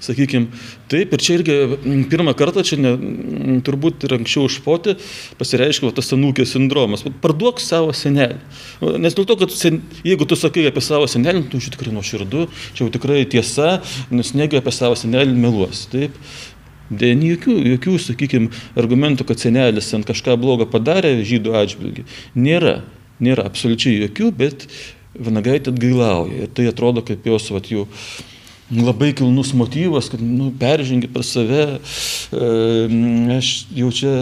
[0.08, 1.60] sakykime, taip, ir čia irgi
[2.12, 2.95] pirmą kartą, čia ne,
[3.67, 4.97] turbūt ir anksčiau užpoti,
[5.39, 7.06] pasireiškia tas anūkės sindromas.
[7.23, 8.39] Parduok savo senelį.
[8.97, 12.48] Nes dėl to, kad sen, jeigu tu sakai apie savo senelį, tu iš tikrųjų nuoširdu,
[12.74, 13.78] čia jau tikrai tiesa,
[14.13, 15.86] nes negi apie savo senelį meluos.
[15.92, 16.16] Taip.
[16.88, 22.06] Dėl jokių, jokių, sakykime, argumentų, kad senelis ten kažką blogo padarė žydų atžvilgių.
[22.40, 22.78] Nėra.
[23.24, 24.68] Nėra absoliučiai jokių, bet
[25.18, 26.46] Vanagaitė atgailauja.
[26.46, 27.88] Ir tai atrodo kaip jos vat, jų
[28.70, 31.63] labai kilnus motyvas, kad nu, peržengi per save.
[31.78, 32.52] E,
[33.38, 34.13] aš jau čia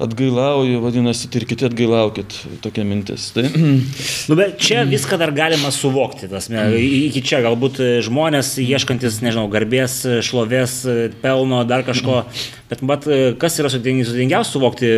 [0.00, 3.30] atgailauju, vadinasi, tai ir kiti atgailaukit, tokia mintis.
[3.36, 3.46] Tai...
[4.30, 10.00] Nu, bet čia viską dar galima suvokti, tas, iki čia galbūt žmonės ieškantis, nežinau, garbės,
[10.26, 10.80] šlovės,
[11.22, 12.22] pelno, dar kažko,
[12.70, 13.06] bet mat,
[13.40, 14.90] kas yra sudėtingiausia suvokti,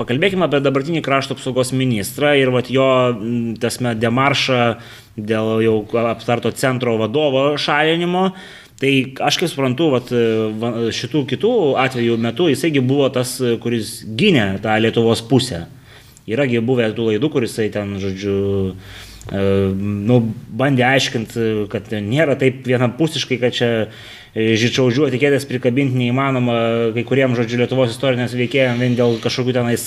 [0.00, 2.88] pakalbėkime apie dabartinį krašto apsaugos ministrą ir vat, jo,
[3.62, 4.62] tasme, demaršą
[5.16, 8.30] dėl jau aptarto centro vadovo šalinimo.
[8.76, 8.92] Tai
[9.24, 10.10] aš kaip suprantu, vat,
[10.92, 15.64] šitų kitų atvejų metu jisaigi buvo tas, kuris gynė tą Lietuvos pusę.
[16.28, 18.36] Yragi buvę tų laidų, kuris ten, žodžiu,
[19.30, 19.44] e,
[19.80, 20.18] nu,
[20.60, 23.70] bandė aiškinti, kad nėra taip vienapusiškai, kad čia
[24.36, 26.56] žičiaužių etiketės prikabinti neįmanoma
[26.92, 29.86] kai kuriems, žodžiu, Lietuvos istorinės veikėjams vien dėl kažkokių tenais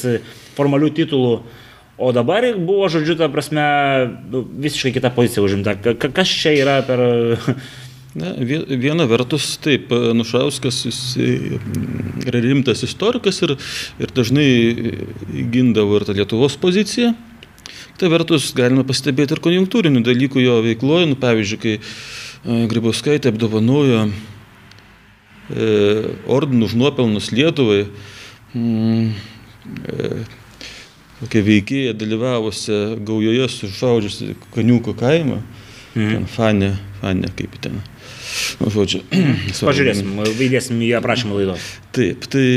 [0.58, 1.36] formalių titulų.
[2.00, 3.68] O dabar buvo, žodžiu, ta prasme,
[4.32, 5.76] nu, visiškai kita pozicija užimta.
[6.00, 7.04] Kas čia yra per
[8.18, 11.00] Na, viena vertus, taip, Nušauskas jis
[12.26, 13.54] yra rimtas istorikas ir,
[14.02, 14.48] ir dažnai
[15.54, 17.14] gindavo ir tą Lietuvos poziciją.
[18.00, 21.10] Tai vertus galima pastebėti ir konjunktūrinių dalykų jo veikloje.
[21.12, 21.82] Nu, pavyzdžiui, kai e,
[22.72, 24.12] Grybauskaitė apdovanojo e,
[26.32, 27.84] ordinų už nuopelnus Lietuvai,
[28.56, 29.12] mm,
[29.84, 30.10] e,
[31.20, 35.44] tokia veikėja dalyvavusi gaujoje sušaudžiusi Kaniuko kaimą,
[35.94, 36.10] mm.
[36.16, 37.84] ten Fanė, Fanė kaip ten
[38.60, 39.04] Nu, žodžiu.
[39.70, 41.68] Pažiūrėsim, įdėsim į aprašymą laidos.
[41.96, 42.48] Taip, tai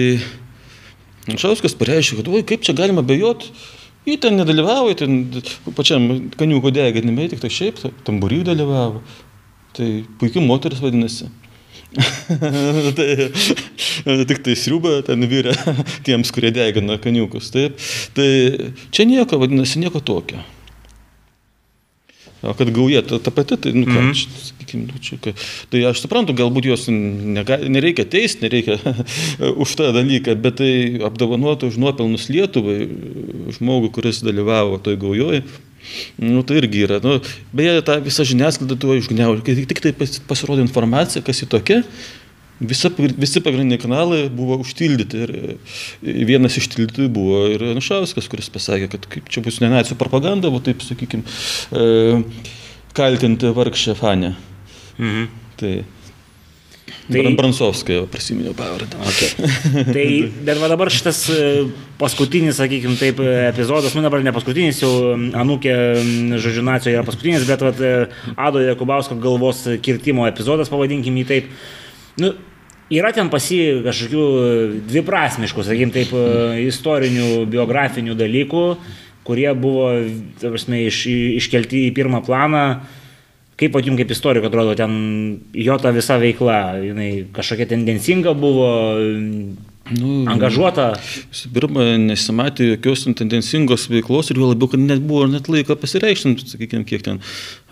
[1.30, 3.52] Šauskas pareiškė, kad, oi, kaip čia galima bejoti,
[4.08, 5.20] jį ten nedalyvavo, ten
[5.76, 9.04] pačiam kaniuko deginime, tik tai šiaip, tambury dalyvavo.
[9.76, 9.88] Tai
[10.20, 11.30] puikiai moteris vadinasi.
[12.98, 13.28] tai,
[14.28, 15.54] tik tai sriubą ten vyrė
[16.06, 17.52] tiems, kurie degina kaniukus.
[17.54, 17.78] Taip.
[18.16, 18.28] Tai
[18.92, 20.42] čia nieko, vadinasi, nieko tokio.
[22.42, 24.42] O kad gauja ta, ta pati, tai, nu, ką, mm -hmm.
[24.44, 25.30] sakykime, nu, čia, ka,
[25.70, 28.78] tai aš suprantu, galbūt jos nega, nereikia teisti, nereikia
[29.62, 32.88] už tą dalyką, bet tai apdovanoti už nuopelnus Lietuvai,
[33.58, 35.44] žmogų, kuris dalyvavo toj gaujoje,
[36.18, 36.98] nu, tai irgi yra.
[37.02, 37.20] Nu,
[37.54, 39.94] beje, tą visą žiniasklaidą tuo išgniaužė, tik tai
[40.26, 41.82] pasirodė informacija, kas į tokia,
[42.62, 45.32] Visa, visi pagrindiniai kanalai buvo užtildyti ir
[46.28, 50.50] vienas iš tildytojų buvo ir Nušauskas, kuris pasakė, kad kaip čia bus ne nacijų propaganda,
[50.52, 51.26] o taip, sakykime,
[52.94, 54.36] kaltinti vargšę Fanę.
[54.98, 55.26] Mhm.
[55.60, 55.74] Tai
[57.10, 58.96] Tai Bransovskaja, prisiminiau pavardę.
[59.10, 59.84] Okay.
[59.94, 60.06] Tai
[60.46, 61.38] bet va dabar šitas e,
[61.98, 63.18] paskutinis, sakykime, taip,
[63.50, 64.92] epizodas, nu dabar ne paskutinis, jau
[65.38, 65.74] Anukė,
[66.42, 67.92] žodžiu, nacijoje yra paskutinis, bet va, e,
[68.36, 71.50] Ado Jakubausko galvos kirtimo epizodas, pavadinkim jį taip.
[72.22, 72.32] Nu,
[72.92, 74.24] Yra ten pasi kažkokių
[74.90, 78.64] dviprasmiškų, sakykim, taip, e, istorinių, biografinių dalykų,
[79.24, 79.86] kurie buvo,
[80.42, 81.06] prasme, iš,
[81.40, 82.66] iškelti į pirmą planą.
[83.56, 84.92] Kaip pat jums kaip istoriko atrodo, ten
[85.54, 88.68] jo ta visa veikla, jinai kažkokia tendencinga buvo,
[89.96, 90.88] nu, angažuota.
[91.32, 96.34] Visų pirma, nesimatė jokios tendencingos veiklos ir jo labiau, kad net buvo net laiko pasireikšti,
[96.52, 97.22] sakykime, kiek ten,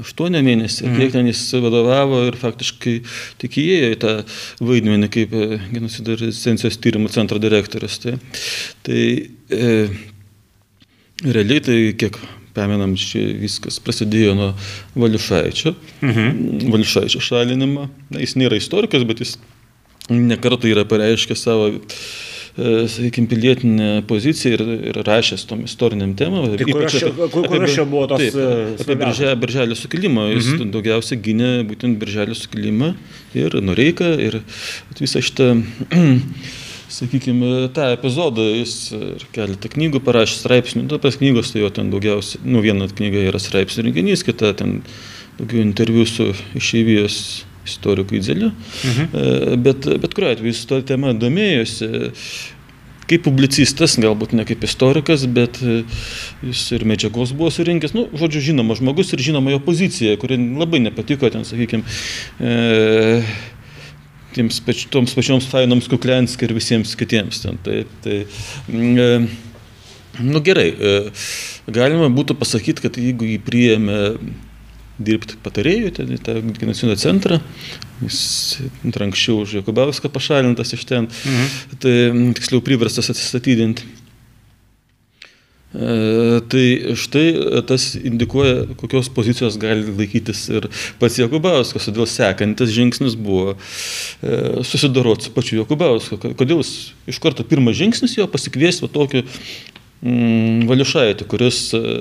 [0.03, 0.99] aštuonio mėnesį, mm.
[1.01, 2.97] kiek ten jis vadovavo ir faktiškai
[3.43, 4.17] tik įėjo į tą
[4.65, 8.01] vaidmenį kaip e, genocido rezistencijos tyrimų centro direktorius.
[8.03, 8.17] Tai,
[8.87, 9.01] tai
[9.53, 9.73] e,
[11.25, 14.49] realiai tai kiek Pamenam, čia viskas prasidėjo nuo
[14.99, 15.71] Valiušaičio,
[16.03, 16.67] mhm.
[16.73, 17.87] Valiušaičio šalinimo.
[18.11, 19.37] Na, jis nėra istorikas, bet jis
[20.11, 26.49] nekartą yra pareiškęs savo e, sakykime, pilietinę poziciją ir, ir rašęs tom istoriniam temam.
[26.57, 26.87] Tai kur
[27.65, 28.23] aš čia buvo tos...
[28.23, 30.31] Taip, e, apie birželio, birželio sukilimą.
[30.35, 30.73] Jis mhm.
[30.75, 32.95] daugiausia gynė būtent birželio sukilimą
[33.39, 34.41] ir Noreiką ir
[34.99, 35.55] visą šitą
[36.91, 41.93] sakykime, tą epizodą jis ir keletą knygų parašė straipsnių, nu, tas knygos tai jo ten
[41.93, 44.81] daugiausiai, nu viena knyga yra straipsnių renginys, kita ten
[45.39, 47.21] daugiau interviu su išeivijos
[47.71, 49.11] istoriku Idzeliu, mhm.
[49.11, 52.09] E, bet, bet kuriuo atveju jis to tema domėjosi,
[53.11, 55.81] kaip publicistas, galbūt ne kaip istorikas, bet e,
[56.47, 60.83] jis ir medžiagos buvo surinkęs, nu, žodžiu, žinoma žmogus ir žinoma jo pozicija, kuri labai
[60.85, 61.83] nepatiko ten, sakykime,
[62.39, 63.25] e,
[64.37, 67.43] tiems pač, toms pačioms fainoms Kuklensk ir visiems kitiems.
[67.43, 68.21] Ten, tai, tai,
[68.71, 70.95] mm, e, nu gerai, e,
[71.75, 73.99] galima būtų pasakyti, kad jeigu jį priėmė
[75.01, 77.41] dirbti patarėjų, ten į tą genocido centrą,
[78.05, 78.21] jis
[78.91, 81.57] anksčiau už Jokubauską pašalintas iš ten, mhm.
[81.83, 81.97] tai
[82.39, 83.89] tiksliau priverstas atsistatydinti.
[85.71, 90.67] E, tai štai tas indikuoja, kokios pozicijos gali laikytis ir
[90.99, 96.19] pats Jokubauskas, todėl sekantis žingsnis buvo e, susidoroti su pačiu Jokubausku.
[96.35, 102.01] Kodėl jis iš karto pirmas žingsnis jo pasikviesti tokį mm, valiušaitį, kuris e,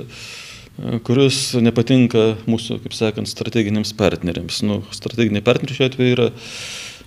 [1.06, 4.62] kuris nepatinka mūsų, kaip sakant, strateginiams partneriams.
[4.66, 6.30] Nu, strateginiai partneriai šiuo atveju yra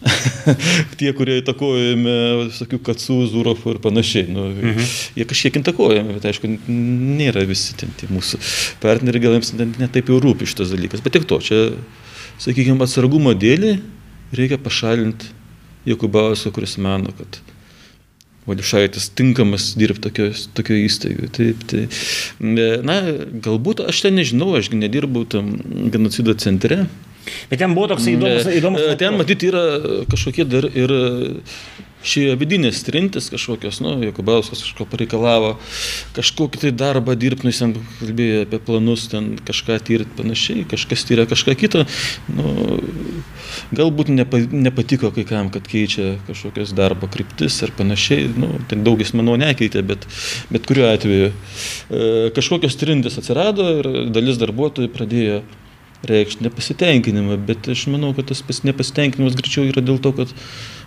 [0.99, 2.15] tie, kurie įtakojami,
[2.49, 4.27] visokių Katsų, Zurofų ir panašiai.
[4.33, 4.91] Nu, mhm.
[5.19, 8.41] Jie kažkiek įtakojami, bet aišku, nėra visi ten tie mūsų
[8.83, 11.05] partneriai, gal jiems netaip jau rūpi šitas dalykas.
[11.05, 11.63] Bet tik to, čia,
[12.43, 13.77] sakykime, atsargumo dėlį
[14.37, 15.39] reikia pašalinti
[15.87, 17.41] Jokubausą, kuris mano, kad
[18.47, 21.31] Valiušaitis tinkamas dirbti tokio, įstaigoje.
[21.37, 21.85] Taip, tai,
[22.43, 22.99] na,
[23.45, 25.55] galbūt aš ten nežinau, aš nedirbau tam
[25.95, 26.83] genocido centre.
[27.51, 28.49] Bet ten buvo toks įdomus.
[28.51, 29.63] įdomus ten matyti yra
[30.11, 30.91] kažkokie dar ir
[32.03, 35.55] šie vidinės trintis kažkokios, nu, Jokubauskas kažko pareikalavo,
[36.17, 41.07] kažkokį tai darbą dirbti, nu, jis ten kalbėjo apie planus, ten kažką tyrti panašiai, kažkas
[41.09, 41.87] tyrė kažką kitą.
[42.35, 42.73] Nu,
[43.77, 49.15] galbūt nepa, nepatiko kai kam, kad keičia kažkokias darbo kryptis ir panašiai, nu, ten daugis,
[49.17, 50.07] manau, nekeitė, bet,
[50.53, 51.35] bet kuriuo atveju e,
[52.37, 55.43] kažkokios trintis atsirado ir dalis darbuotojų pradėjo
[56.09, 60.33] reikšti nepasitenkinimą, bet aš manau, kad tas nepasitenkinimas greičiau yra dėl to, kad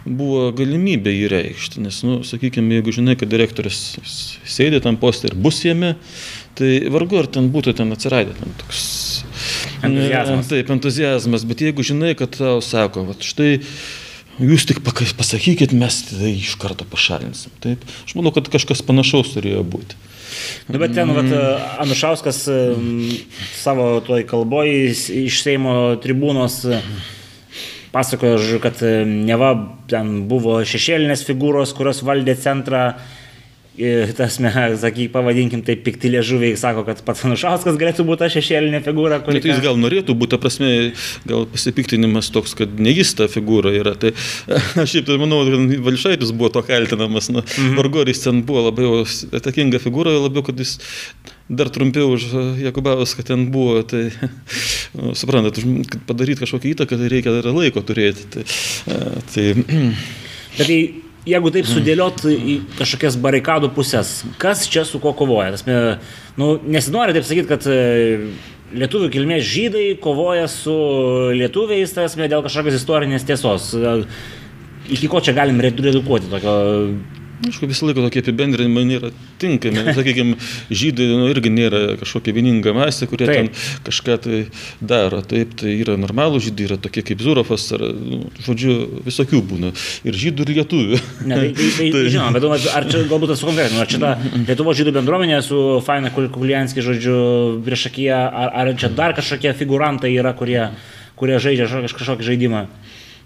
[0.05, 1.83] buvo galimybė jį reikšti.
[1.85, 3.79] Nes, nu, sakykime, jeigu žinai, kad direktorius
[4.43, 5.95] sėdė tam postė ir bus jame,
[6.59, 8.83] tai vargu ar ten būtų ten atsiradę ten toks
[9.89, 10.49] entuzijazmas.
[10.51, 13.59] Taip, entuzijazmas, bet jeigu žinai, kad tau sako, va, štai
[14.41, 17.53] jūs tik pasakykit, mes tai iš karto pašalinsim.
[17.63, 19.99] Taip, aš manau, kad kažkas panašaus turėjo būti.
[20.67, 21.29] Nu, bet ten, vat,
[21.83, 22.41] Anušauskas
[23.55, 26.63] savo toj kalboj iš Seimo tribūnos
[27.95, 29.53] pasakojo, kad neva
[29.91, 32.89] ten buvo šešėlinės figūros, kurios valdė centrą
[34.15, 34.37] tas,
[34.81, 39.41] sakyk, pavadinkim, taip pikti liežuviai sako, kad pats Anušauskas galėtų būti ta šešėlinė figūra, kuri...
[39.43, 40.69] Tai jis gal norėtų būti, ta prasme,
[41.27, 43.95] gal pasipiktinimas toks, kad ne jis ta figūra yra.
[43.99, 44.13] Tai
[44.83, 47.75] aš šiaip tai manau, kad Valšaitis buvo to kaltinamas, nu, mhm.
[47.81, 48.89] Vargoris ten buvo labai
[49.35, 50.77] atakinga figūra, labiau, kad jis
[51.51, 52.31] dar trumpiau už
[52.63, 54.07] Jakubavas, kad ten buvo, tai
[54.97, 55.59] nu, suprantat,
[55.91, 58.29] kad padaryti kažkokią įtaką, tai reikia dar laiko turėti.
[58.31, 58.47] Tai,
[59.33, 59.49] tai...
[60.55, 65.53] Bet tai jeigu taip sudėliot į kažkokias barikadų pusės, kas čia su kuo kovoja?
[65.55, 65.79] Tasme,
[66.39, 67.79] nu, nesinori taip sakyti, kad e,
[68.75, 70.75] lietuvių kilmės žydai kovoja su
[71.35, 73.73] lietuviais, tasme, dėl kažkokios istorinės tiesos.
[74.85, 76.55] Iki ko čia galim redukuoti tokio
[77.43, 79.09] Aišku, visą laiką tokie apibendrinimai nėra
[79.41, 79.83] tinkami.
[79.97, 80.37] Sakykime,
[80.71, 83.49] žydai nu, irgi nėra kažkokia vieninga masė, kurie Taip.
[83.51, 84.39] ten kažką tai
[84.79, 85.19] daro.
[85.25, 89.73] Taip, tai yra normalų žydai, yra tokie kaip Zurofas, ar, nu, žodžiu, visokių būna.
[90.07, 91.01] Ir žydų, ir lietuvių.
[91.27, 94.15] Ne, tai, tai, tai, tai žinoma, bet ar čia galbūt esu konkretinė, ar čia ta
[94.45, 97.17] Lietuvo žydų bendruomenė su Faina Kulianski, žodžiu,
[97.65, 100.69] priešakyje, ar, ar čia dar kažkokie figurantai yra, kurie,
[101.19, 102.67] kurie žaidžia kažkokį žaidimą?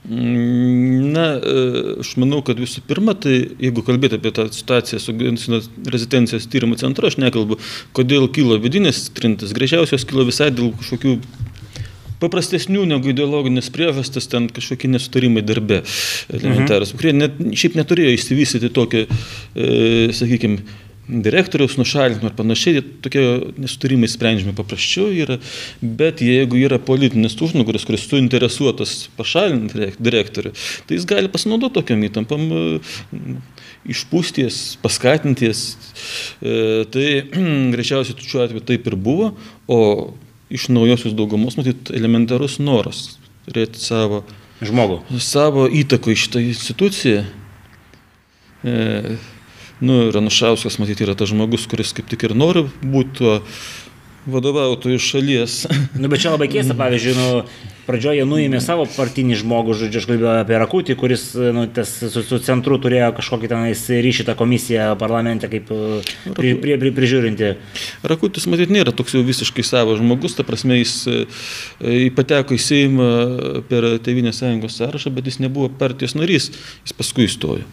[0.08, 1.64] Mm, na, e,
[2.00, 5.14] aš manau, kad visų pirma, tai jeigu kalbėti apie tą situaciją su
[5.92, 7.60] rezidencijos tyrimų centru, aš nekalbu,
[7.98, 9.52] kodėl kilo vidinės trintis.
[9.58, 11.18] Greičiausios kilo visai dėl kažkokių
[12.20, 15.82] paprastesnių negu ideologinės priežastis, ten kažkokie nesutarimai darbe
[16.32, 17.00] elementarus, mhm.
[17.00, 19.06] kurie net, šiaip neturėjo įsivystyti tokio,
[19.56, 19.70] e,
[20.16, 20.64] sakykime,
[21.10, 23.24] direktoriaus nušalinimo ir panašiai, tokie
[23.58, 25.40] nesutarimai sprendžiami paprasčiau yra,
[25.82, 30.54] bet jeigu yra politinis užnugaris, kuris suinteresuotas pašalinti direktorių,
[30.86, 33.38] tai jis gali pasinaudoti tokiam įtampam, e,
[33.90, 35.64] išpūsties, paskatinties.
[36.42, 37.08] E, tai
[37.74, 39.34] greičiausiai šiuo atveju taip ir buvo,
[39.68, 39.80] o
[40.54, 43.18] iš naujosios daugumos, matyt, elementarus noras
[43.48, 44.24] turėti savo
[44.66, 45.02] žmogų.
[45.24, 47.26] Savo įtaką į šitą instituciją.
[48.60, 49.18] E,
[49.80, 53.38] Nu, Ranušauskas, matyti, yra tas žmogus, kuris kaip tik ir nori būti tuo
[54.30, 55.64] vadovautojų šalies.
[55.96, 60.36] Nu, bet čia labai keista, pavyzdžiui, nu, pradžioje nuėmė savo partinį žmogų, žodžiu, aš kalbėjau
[60.44, 61.24] apie Rakutį, kuris
[61.56, 66.78] nu, tas, su, su centru turėjo kažkokį tenais ryšį tą komisiją parlamente kaip pri, pri,
[66.84, 67.52] pri, prižiūrinti.
[68.12, 73.12] Rakutis, matyt, nėra toks jau visiškai savo žmogus, ta prasme, jis e, pateko į Seimą
[73.72, 76.52] per Tevinės sąjungos sąrašą, bet jis nebuvo partijos narys,
[76.84, 77.66] jis paskui įstojo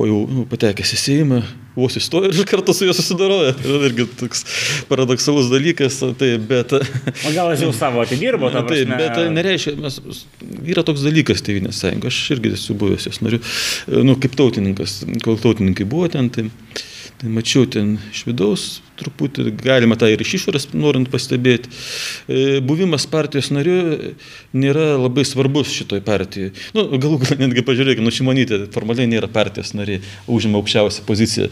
[0.00, 1.38] po jau nu, patekęs į Seimą,
[1.76, 3.52] vos įstojo ir kartu su juo susidaroja.
[3.58, 4.46] Tai irgi toks
[4.88, 5.98] paradoksalus dalykas.
[6.16, 9.98] Tai, bet, o gal jis jau savo atidirbo tą tai, bet nereiškia, mes,
[10.72, 13.42] yra toks dalykas Tevinės sąjunga, aš irgi esu buvęs jos nariu,
[14.08, 16.32] nu, kaip tautininkas, kol tautininkai buvo ten.
[16.32, 16.48] Tai,
[17.20, 18.62] Tai mačiau ten iš vidaus
[18.96, 21.68] truputį, galima tą ir iš išorės norint pastebėti.
[21.68, 24.14] E, buvimas partijos nariu
[24.56, 26.54] nėra labai svarbus šitoj partijai.
[26.76, 30.00] Nu, galų galę netgi pažiūrėkime, nu Šimonytė formaliai nėra partijos nariai,
[30.32, 31.50] užima aukščiausią poziciją.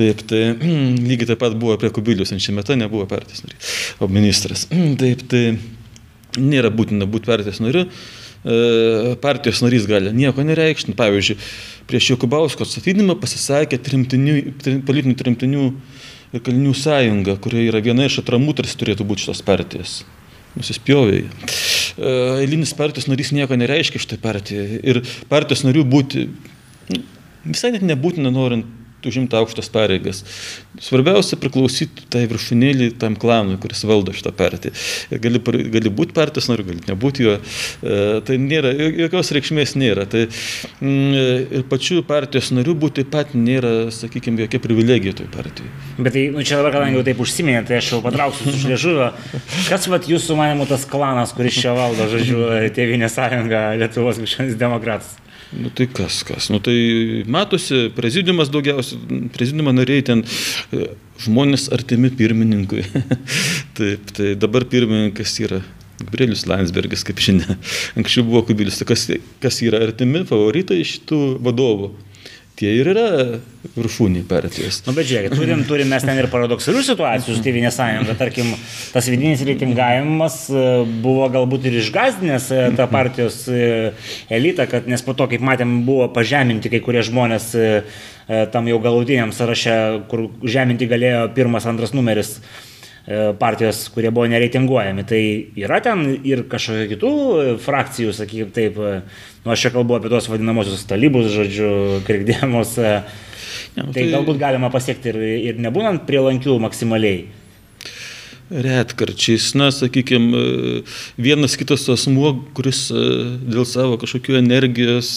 [0.00, 0.42] Taip, tai
[1.10, 3.64] lygiai taip pat buvo prie Kubilius, ant šiame metu nebuvo partijos nariai,
[4.00, 4.64] o ministras.
[5.02, 5.44] Taip, tai
[6.40, 7.84] nėra būtina būti partijos nariu.
[8.46, 10.94] E, partijos narys gali nieko nereikšti.
[10.96, 11.38] Pavyzdžiui,
[11.90, 15.64] prieš Jokubausko atstatydinimą pasisakė trimtinių, trim, politinių trimtinių
[16.36, 19.96] ir kalinių sąjunga, kurioje yra viena iš atramų tarsi turėtų būti šitos partijos.
[20.54, 21.24] Nusispjovė.
[21.26, 24.80] E, eilinis partijos narys nieko nereiškia šitai partijai.
[24.86, 26.28] Ir partijos narių būti
[26.94, 27.02] nu,
[27.50, 28.70] visai net nebūtina norint
[29.08, 30.22] užimti aukštas pareigas.
[30.82, 34.74] Svarbiausia priklausyti tai viršūnėlį tam klanui, kuris valdo šitą partiją.
[35.22, 35.40] Gali,
[35.72, 37.36] gali būti partijos nariu, gali nebūti jo.
[37.36, 38.72] E, tai nėra,
[39.04, 40.06] jokios reikšmės nėra.
[40.10, 45.70] Tai mm, ir pačių partijos narių būti taip pat nėra, sakykime, jokia privilegija toj partijai.
[45.98, 49.10] Bet tai, nu, čia dabar, kadangi jau taip užsiminė, tai aš jau patrauksiu iš liežuvio.
[49.70, 52.42] Kas vat jūsų manimų tas klanas, kuris čia valdo, žodžiu,
[52.76, 55.14] Tėvinė sąjunga Lietuvos krikščionis demokratas?
[55.54, 56.48] Nu tai kas, kas.
[56.50, 60.24] Nu tai matosi, prezidiumas daugiausiai, prezidiumo nariai ten
[60.74, 60.88] e,
[61.22, 62.82] žmonės artimi pirmininkui.
[63.78, 65.60] Taip, tai dabar pirmininkas yra
[66.02, 67.56] Gabrielius Landsbergis, kaip žinia.
[67.96, 68.80] Anksčiau buvo Kubilius.
[68.82, 69.06] Tai kas,
[69.42, 71.94] kas yra artimi favoritai šitų vadovų?
[72.56, 73.06] Tie ir yra
[73.76, 74.80] viršūniai partijos.
[74.84, 78.16] Na, nu, bet žiūrėkit, turim, turim mes ten ir paradoksalių situacijų su Tėvinės sąjunga.
[78.18, 78.52] Tarkim,
[78.94, 80.66] tas vidinis reitingavimas e,
[81.04, 83.92] buvo galbūt ir išgazdinęs e, tą partijos e,
[84.32, 87.52] elitą, kad nes po to, kaip matėm, buvo pažeminti kai kurie žmonės
[88.50, 89.74] tam jau galutiniam sąraše,
[90.10, 92.40] kur žeminti galėjo pirmas, antras numeris
[93.38, 95.06] partijos, kurie buvo nereitinguojami.
[95.06, 95.22] Tai
[95.62, 97.12] yra ten ir kažkokių kitų
[97.62, 98.80] frakcijų, sakykime taip,
[99.46, 101.68] Nu, aš čia kalbu apie tos vadinamosius talybus, žodžiu,
[102.06, 102.72] krikdėmus.
[102.82, 102.94] E,
[103.76, 105.18] ja, nu, tai, tai galbūt galima pasiekti ir,
[105.52, 107.28] ir nebūnant prie lankių maksimaliai.
[108.50, 110.82] Retkarčiais, na, sakykime,
[111.18, 113.00] vienas kitas asmuo, kuris e,
[113.42, 115.08] dėl savo kažkokių energijos,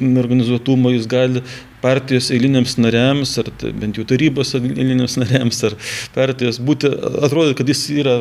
[0.00, 1.42] organizuotumo, jis gali
[1.82, 5.76] partijos eiliniams nariams, ar bent jau tarybos eiliniams nariams, ar
[6.16, 6.88] partijos būti,
[7.20, 8.16] atrodo, kad jis yra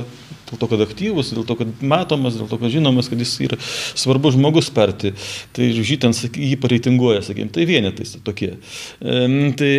[0.49, 3.59] dėl to, kad aktyvus, dėl to, kad matomas, dėl to, kad žinomas, kad jis yra
[3.63, 5.15] svarbus žmogus partijai.
[5.55, 5.71] Tai
[6.03, 8.55] ten jį pareitinguoja, sakykime, tai vienetais tokie.
[8.99, 9.25] E,
[9.59, 9.73] tai,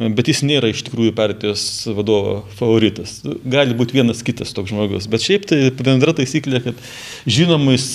[0.00, 3.18] bet jis nėra iš tikrųjų partijos vadovo favoritas.
[3.44, 5.08] Gali būti vienas kitas toks žmogus.
[5.10, 6.80] Bet šiaip tai bendra taisyklė, kad
[7.28, 7.86] žinomais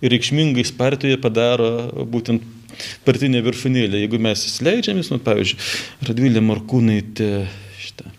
[0.00, 1.72] ir reikšmingais partijoje padaro
[2.10, 2.44] būtent
[3.04, 4.04] partinė viršūnėlė.
[4.04, 5.58] Jeigu mes įsileidžiamės, nu, pavyzdžiui,
[6.08, 7.30] Radvilė Markūnaitė,
[7.80, 8.12] šitą.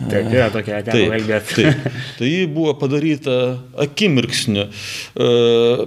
[0.00, 1.58] Taip, yra tokia teko kalbėti.
[1.60, 3.36] Taip, tai ji buvo padaryta
[3.84, 5.84] akimirksniu uh,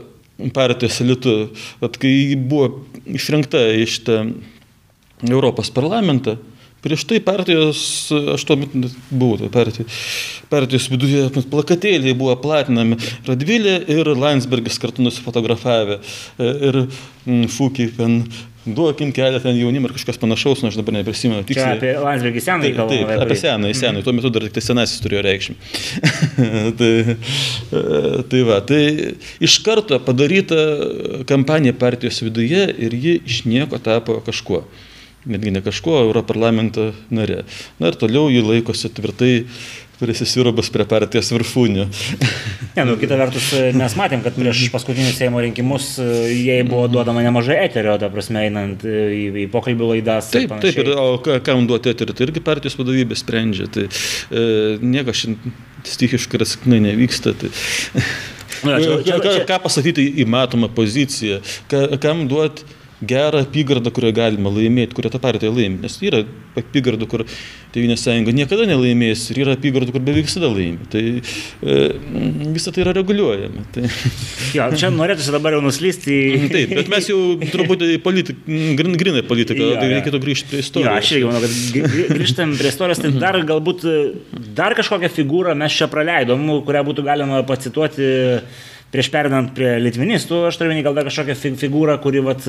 [0.55, 1.35] partijos elitu,
[1.81, 2.85] kad kai buvo
[3.17, 4.21] išrinkta iš tą
[5.25, 6.37] Europos parlamentą,
[6.77, 7.79] Prieš tai partijos,
[8.35, 9.95] aš tuo metu buvau partijos,
[10.51, 12.99] partijos viduje, plakatėliai buvo platinami.
[13.25, 15.97] Radvilė ir Landsbergis kartu nusifotografavę.
[16.37, 18.19] Ir mm, Fūkiai ten
[18.67, 21.79] duokim kelią ten jaunimą ir kažkas panašaus, nu aš dabar neprisimenu tiksliai.
[21.79, 22.93] Čia apie Landsbergį senąjį kalbą.
[22.93, 25.55] Taip, apie senąjį, senąjį, tuo metu dar tik tai senasis turėjo reikšmę.
[26.79, 26.91] tai,
[28.29, 28.83] tai va, tai
[29.49, 30.59] iš karto padaryta
[31.31, 34.67] kampanija partijos viduje ir ji iš nieko tapo kažkuo
[35.27, 37.43] netgi ne kažkuo, Europarlamento narė.
[37.81, 39.33] Na ir toliau jį laikosi tvirtai
[39.97, 41.87] prisisirubas prie partijos viršūnių.
[42.77, 46.03] Ne, nu, kita vertus, mes matėm, kad prieš paskutinius Seimo rinkimus e,
[46.45, 50.27] jai buvo duodama nemažai eterio, ta prasme, einant e, į, į pokalbių laidas.
[50.29, 53.65] Taip, ir taip, ir, o kam duoti eterį, tai irgi partijos vadovybė sprendžia.
[53.73, 54.45] Tai e,
[54.85, 55.57] niekas šiandien
[55.89, 57.33] stichiškai ir atsiknai nevyksta.
[57.41, 57.49] Tai.
[58.61, 59.35] Na, čia, čia, čia.
[59.49, 61.41] Ką pasakyti į matomą poziciją,
[61.73, 65.81] ką, kam duoti gerą apygardą, kurioje galima laimėti, kurią ta partija laimi.
[65.83, 66.23] Nes yra
[66.57, 67.23] apygardų, kur
[67.75, 70.87] Tevinės sąjunga niekada nelaimės ir yra apygardų, kur beveik visada laimi.
[70.89, 71.75] Tai e,
[72.55, 73.65] visą tai yra reguliuojama.
[73.75, 73.83] Tai...
[74.55, 76.15] Jo, čia norėtųsi dabar jau nuslysti.
[76.37, 77.19] Mhm, taip, bet mes jau
[77.53, 80.89] truputį politik, grin, grinai politiką, tai reikėtų grįžti prie istorijos.
[80.89, 83.85] Jo, aš irgi manau, kad grįžtam prie istorijos, tai dar galbūt
[84.57, 88.09] dar kažkokią figūrą mes čia praleidom, kurią būtų galima pacituoti
[88.93, 92.47] prieš perinant prie litvinistų, aš turiu gal dar kažkokią figūrą, kuri vat,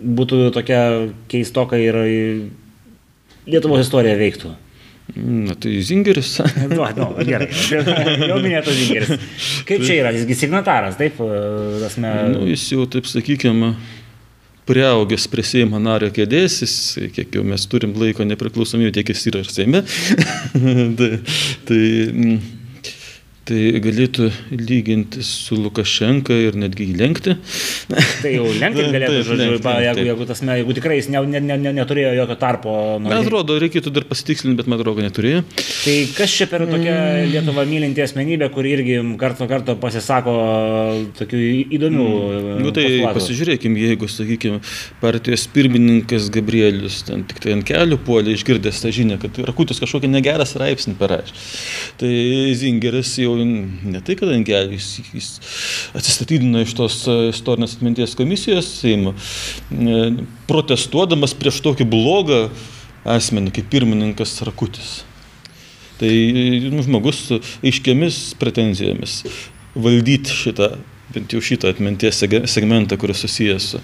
[0.00, 0.82] būtų tokia
[1.30, 2.02] keistoka ir
[3.50, 4.50] Lietuvos istorija veiktų.
[5.16, 6.38] Na tai Zingeris.
[6.70, 7.48] nu, nu, gerai,
[8.30, 9.24] jau minėtas Zingeris.
[9.66, 11.18] Kaip čia yra, jisgi signataras, taip?
[11.86, 12.12] Asme...
[12.34, 13.72] Nu, jis jau, taip sakykime,
[14.70, 16.76] priaugęs prie Seimo nario kėdės, jis,
[17.16, 19.82] kiek jau mes turim laiko nepriklausomybę, tiek jis yra ir Seime.
[21.00, 21.10] tai,
[21.66, 21.82] tai
[23.50, 27.34] tai galėtų lyginti su Lukašenka ir netgi įlenkti.
[27.90, 31.42] Tai jau lenkti galėtų, taip, žodžiu, lenkti, jeigu, jeigu, tasme, jeigu tikrai jis ne, ne,
[31.58, 32.74] ne, neturėjo jokio tarpo.
[33.02, 35.42] Man atrodo, reikėtų dar pasitikslinti, bet man atrodo, neturėjo.
[35.50, 37.32] Tai kas čia per tokia mm.
[37.34, 40.36] Lietuva mylinti asmenybė, kur irgi karto karto pasisako
[41.18, 41.42] tokių
[41.78, 42.06] įdomių.
[42.06, 42.62] Mm.
[42.62, 43.18] Nu, tai postulatų.
[43.18, 44.62] pasižiūrėkime, jeigu, sakykime,
[45.02, 50.10] partijos pirmininkas Gabrielius ten tik tai ant kelių puolė išgirdęs tą žinią, kad Rakutis kažkokią
[50.12, 51.36] negerą straipsnį parašė.
[52.00, 52.14] Tai
[52.60, 54.78] Zingeris jau ne tai, kad Angelį,
[55.14, 55.30] jis,
[55.96, 60.00] atsistatydino iš tos e, istorinės atminties komisijos Seimo, e,
[60.50, 62.42] protestuodamas prieš tokį blogą
[63.08, 65.00] asmenį kaip pirmininkas Rakutis.
[66.00, 66.12] Tai
[66.72, 69.20] nu, žmogus su aiškiamis pretenzijomis
[69.76, 70.72] valdyti šitą,
[71.12, 73.82] bent jau šitą atminties segmentą, kuris susijęs su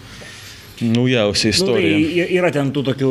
[0.80, 1.96] naujausia istorija.
[1.98, 3.10] Nu, tai yra ten tų tokių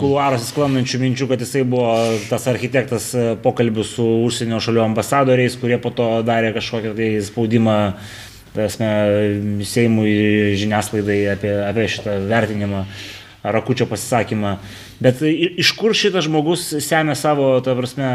[0.00, 1.92] kuluaruose sklandančių minčių, kad jisai buvo
[2.30, 7.78] tas architektas e, pokalbių su užsienio šalių ambasadoriais, kurie po to darė kažkokią tai spaudimą
[8.66, 8.92] esmė,
[9.64, 10.14] Seimui
[10.60, 12.86] žiniasklaidai apie, apie šitą vertinimą.
[13.42, 14.56] Rakučio pasisakymą.
[15.00, 18.08] Bet iš kur šitas žmogus semia savo, ta prasme,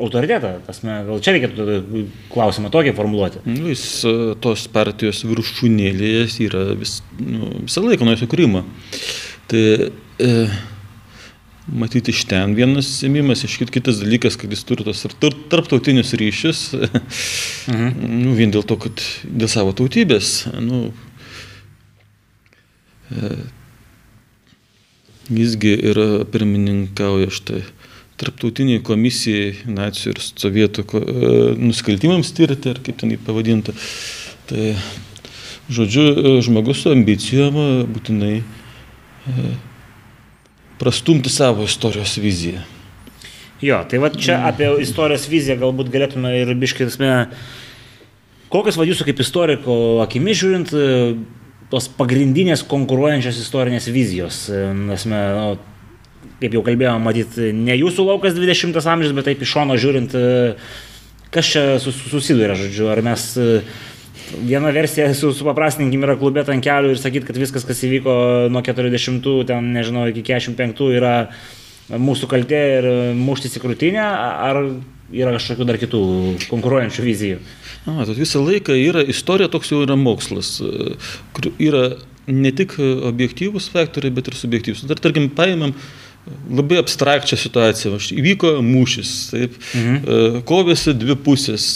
[0.00, 0.52] autoritetą?
[0.66, 3.42] Tasme, gal čia reikėtų klausimą tokį formuluoti?
[3.48, 8.62] Nu, jis e, tos partijos viršūnėlėje yra vis, nu, visą laiką nuo įsikūrimo.
[9.50, 10.30] Tai e,
[11.66, 16.14] matyti iš ten vienas sėmimas, iš kit, kitas dalykas, kad jis turi tos ir tarptautinius
[16.18, 16.62] ryšius,
[17.72, 18.08] mhm.
[18.22, 20.46] nu, vien dėl to, kad dėl savo tautybės.
[20.62, 20.86] Nu,
[23.10, 23.36] e,
[25.26, 27.64] Jisgi yra pirmininkauja štai
[28.20, 31.02] tarptautiniai komisijai nacijų ir sovietų e,
[31.60, 33.74] nusikaltimams tirti, ar kaip ten jį pavadinti.
[34.48, 34.70] Tai,
[35.72, 38.36] žodžiu, e, žmogus su ambicijom e, būtinai
[40.78, 42.60] prastumti savo istorijos viziją.
[43.64, 47.10] Jo, tai va čia apie istorijos viziją galbūt galėtume ir biškėsime,
[48.52, 50.70] kokias va jūsų kaip istoriko akimi žiūrint,
[51.72, 54.44] tos pagrindinės konkuruojančios istorinės vizijos.
[54.50, 55.46] Nesme, nu,
[56.40, 60.14] kaip jau kalbėjome, matyt, ne jūsų laukas 20 amžius, bet taip iš šono žiūrint,
[61.34, 63.28] kas čia susiduria, žodžiu, ar mes
[64.46, 68.16] viena versija su, su paprastinkim yra klubėt ant kelių ir sakyt, kad viskas, kas įvyko
[68.52, 71.14] nuo 40, ten nežinau, iki 45 yra
[71.86, 72.88] mūsų kaltė ir
[73.18, 74.62] muštis į krūtinę, ar
[75.14, 76.02] yra kažkokių dar kitų
[76.50, 77.40] konkuruojančių vizijų?
[77.86, 80.56] Matot, visą laiką yra istorija toks jau yra mokslas,
[81.36, 81.84] kur yra
[82.26, 84.82] ne tik objektyvūs faktoriai, bet ir subjektyvūs.
[84.90, 85.74] Dar tarkim, paėmėm
[86.50, 88.00] labai abstrakčią situaciją.
[88.18, 90.00] Įvyko mūšis, taip, mhm.
[90.02, 91.68] E, kovėsi dvi pusės.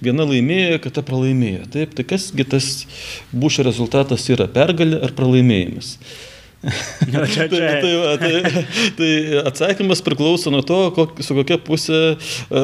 [0.00, 1.66] Viena laimėjo, kita pralaimėjo.
[1.74, 2.70] Taip, tai kasgi tas
[3.36, 5.98] mūšio rezultatas yra pergalė ar pralaimėjimas?
[7.12, 7.80] No, čia, čia.
[7.80, 8.62] tai, tai, tai,
[8.98, 9.10] tai
[9.46, 12.16] atsakymas priklauso nuo to, kok, su kokia pusė e,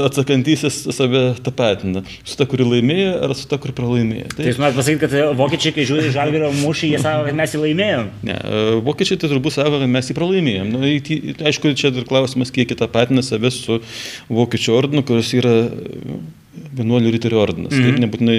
[0.08, 2.02] atsakantysis save tapatina.
[2.26, 4.28] Su ta, kuri laimėjo, ar su ta, kuri pralaimėjo.
[4.32, 7.54] Tai, tai jūs norite pasakyti, kad vokiečiai, kai žiūri žalvyrio mūšį, jie sako, kad mes
[7.54, 8.12] jį laimėjom?
[8.28, 10.74] Ne, e, vokiečiai tai turbūt sako, kad mes jį pralaimėjom.
[10.74, 10.92] Nu,
[11.52, 13.80] aišku, čia dar klausimas, kiek jie tapatina save su
[14.32, 15.56] vokiečių ordinu, kuris yra
[16.52, 17.72] vienuolių riterių ordinas.
[17.72, 18.04] Mm -hmm.
[18.04, 18.38] Nebūtinai,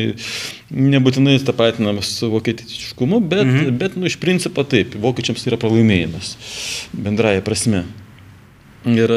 [0.94, 3.78] nebūtinai tapatinamas su vokietiškumu, bet, mm -hmm.
[3.78, 6.38] bet nu, iš principo taip, vokiečiams yra pralaimėjimas
[6.94, 7.84] bendraja prasme.
[8.86, 9.12] Ir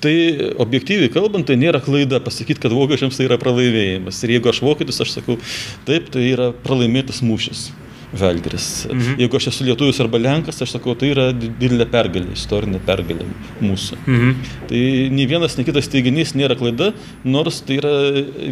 [0.00, 0.14] tai
[0.58, 4.24] objektyviai kalbant, tai nėra klaida pasakyti, kad vokiečiams tai yra pralaimėjimas.
[4.24, 5.38] Ir jeigu aš vokietis, aš sakau,
[5.86, 7.70] taip, tai yra pralaimėtas mūšis.
[8.16, 8.86] Žalgiris.
[8.88, 9.18] Mhm.
[9.20, 13.26] Jeigu aš esu lietuvis arba lenkas, aš sakau, tai yra didelė pergalė, istorinė pergalė
[13.60, 13.98] mūsų.
[14.06, 14.34] Mhm.
[14.70, 14.82] Tai
[15.12, 16.92] nei vienas, nei kitas teiginys nėra klaida,
[17.24, 17.94] nors tai yra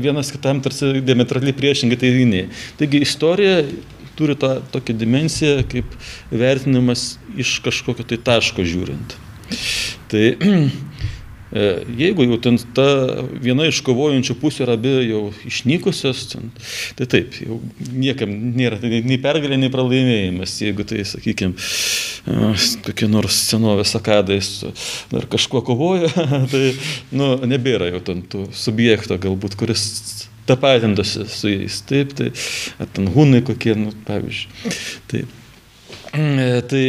[0.03, 2.51] vienas kitam tarsi diametraliai priešingai teiginiai.
[2.81, 3.63] Taigi istorija
[4.17, 5.97] turi tą tokią dimensiją kaip
[6.33, 9.17] vertinimas iš kažkokio tai taško žiūrint.
[10.13, 10.25] Tai
[11.53, 12.87] jeigu jau ten ta
[13.43, 16.51] viena iš kovojančių pusių yra abi jau išnykusios, ten,
[16.99, 17.61] tai taip, jau
[17.93, 20.57] niekam nėra nei pergalė, nei pralaimėjimas.
[20.65, 21.55] Jeigu tai, sakykime,
[22.87, 24.51] kokie nors senovės akadais
[25.15, 26.11] ar kažkuo kovoja,
[26.53, 26.65] tai
[27.15, 29.87] nu, nebėra jau ten tų subjekto galbūt, kuris
[30.47, 31.81] tapatintųsi su jais.
[31.87, 32.31] Taip, tai,
[32.83, 34.79] ar ten hunai kokie, nu, pavyzdžiui.
[35.13, 35.43] Taip.
[36.71, 36.83] Tai,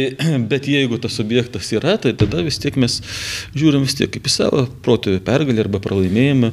[0.50, 2.98] bet jeigu tas objektas yra, tai tada vis tiek mes
[3.56, 6.52] žiūrim vis tiek kaip į savo protėvių pergalę arba pralaimėjimą.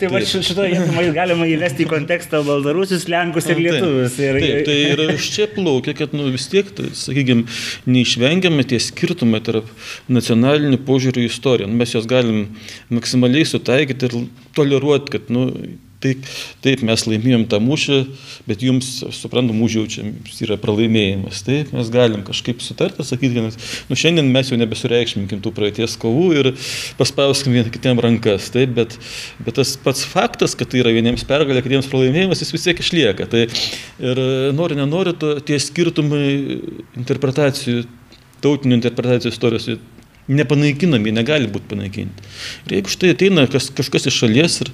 [0.00, 4.18] Tai va šitoje vietoje galima įvesti į kontekstą baltarusius, lenkus ir lietuvius.
[4.22, 4.40] Ir...
[4.42, 7.46] Taip, tai ir iš čia plaukia, kad nu, vis tiek, tai, sakykime,
[7.90, 9.68] neišvengiamai tie skirtumai tarp
[10.12, 11.70] nacionalinių požiūrių į istoriją.
[11.70, 12.44] Nu, mes juos galim
[12.92, 14.18] maksimaliai sutaikyti ir
[14.56, 15.48] toleruoti, kad nu,
[16.02, 16.12] Tai
[16.64, 17.98] taip, mes laimėjom tą mūšį,
[18.48, 21.44] bet jums, suprantu, mūšį jau čia yra pralaimėjimas.
[21.46, 26.26] Taip, mes galim kažkaip sutarti, sakyti, kad nu, šiandien mes jau nebesureikšminkim tų praeities kovų
[26.40, 26.50] ir
[26.98, 28.50] paspauskim vieną kitiem rankas.
[28.54, 28.98] Taip, bet,
[29.46, 33.30] bet tas pats faktas, kad tai yra vieniems pergalė, kitiems pralaimėjimas, jis vis tiek išlieka.
[33.30, 34.22] Tai ir
[34.58, 35.14] nori, nenori,
[35.46, 36.26] tie skirtumai
[36.98, 37.86] interpretacijų,
[38.42, 39.70] tautinių interpretacijų istorijos
[40.30, 42.26] nepanaikinami, negali būti panaikinti.
[42.66, 44.72] Ir jeigu štai ateina kas, kažkas iš šalies ir,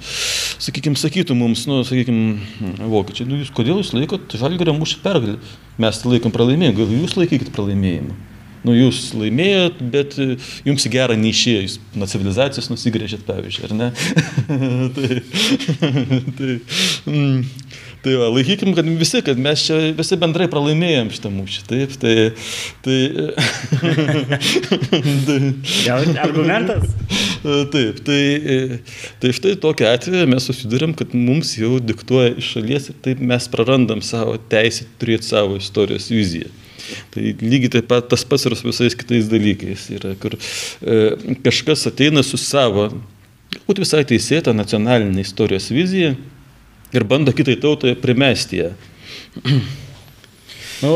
[0.61, 5.37] sakykime, sakytų mums, nu, sakykime, vokiečiai, nu, jūs kodėl jūs laikot žalgerio mūšį pergalį?
[5.81, 8.17] Mes tai laikom pralaimėjimą, gal jūs laikykit pralaimėjimą.
[8.67, 10.17] Nu, jūs laimėjot, bet
[10.67, 13.87] jums į gerą neišėjo, jūs nuo civilizacijos nusigrėžėt, pavyzdžiui, ar ne?
[14.97, 15.21] tai,
[16.39, 16.57] tai,
[17.07, 17.37] mm.
[17.99, 21.63] Tai va, laikykim, kad visi, kad mes čia visi bendrai pralaimėjom šitą mūšį.
[21.67, 22.13] Taip, tai...
[22.85, 22.99] tai,
[25.27, 25.39] tai
[26.23, 26.93] argumentas?
[27.43, 28.21] Taip, tai,
[29.19, 33.51] tai štai tokia atveju mes susidurėm, kad mums jau diktuoja iš šalies ir taip mes
[33.51, 36.47] prarandam savo teisę turėti savo istorijos viziją.
[37.11, 40.97] Tai lygiai taip pat tas pats ir su visais kitais dalykais yra, kur e,
[41.43, 42.89] kažkas ateina su savo,
[43.53, 46.15] galbūt visai teisėta nacionalinė istorijos vizija
[46.95, 48.73] ir bando kitai tautai primesti ją.
[50.79, 50.93] Nu,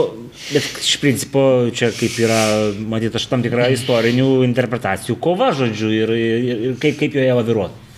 [0.48, 1.42] bet iš principo
[1.76, 2.42] čia kaip yra,
[2.88, 7.90] matyt, aš tam tikrą istorinių interpretacijų kova, žodžiu, ir, ir, ir kaip, kaip joje laviruoti.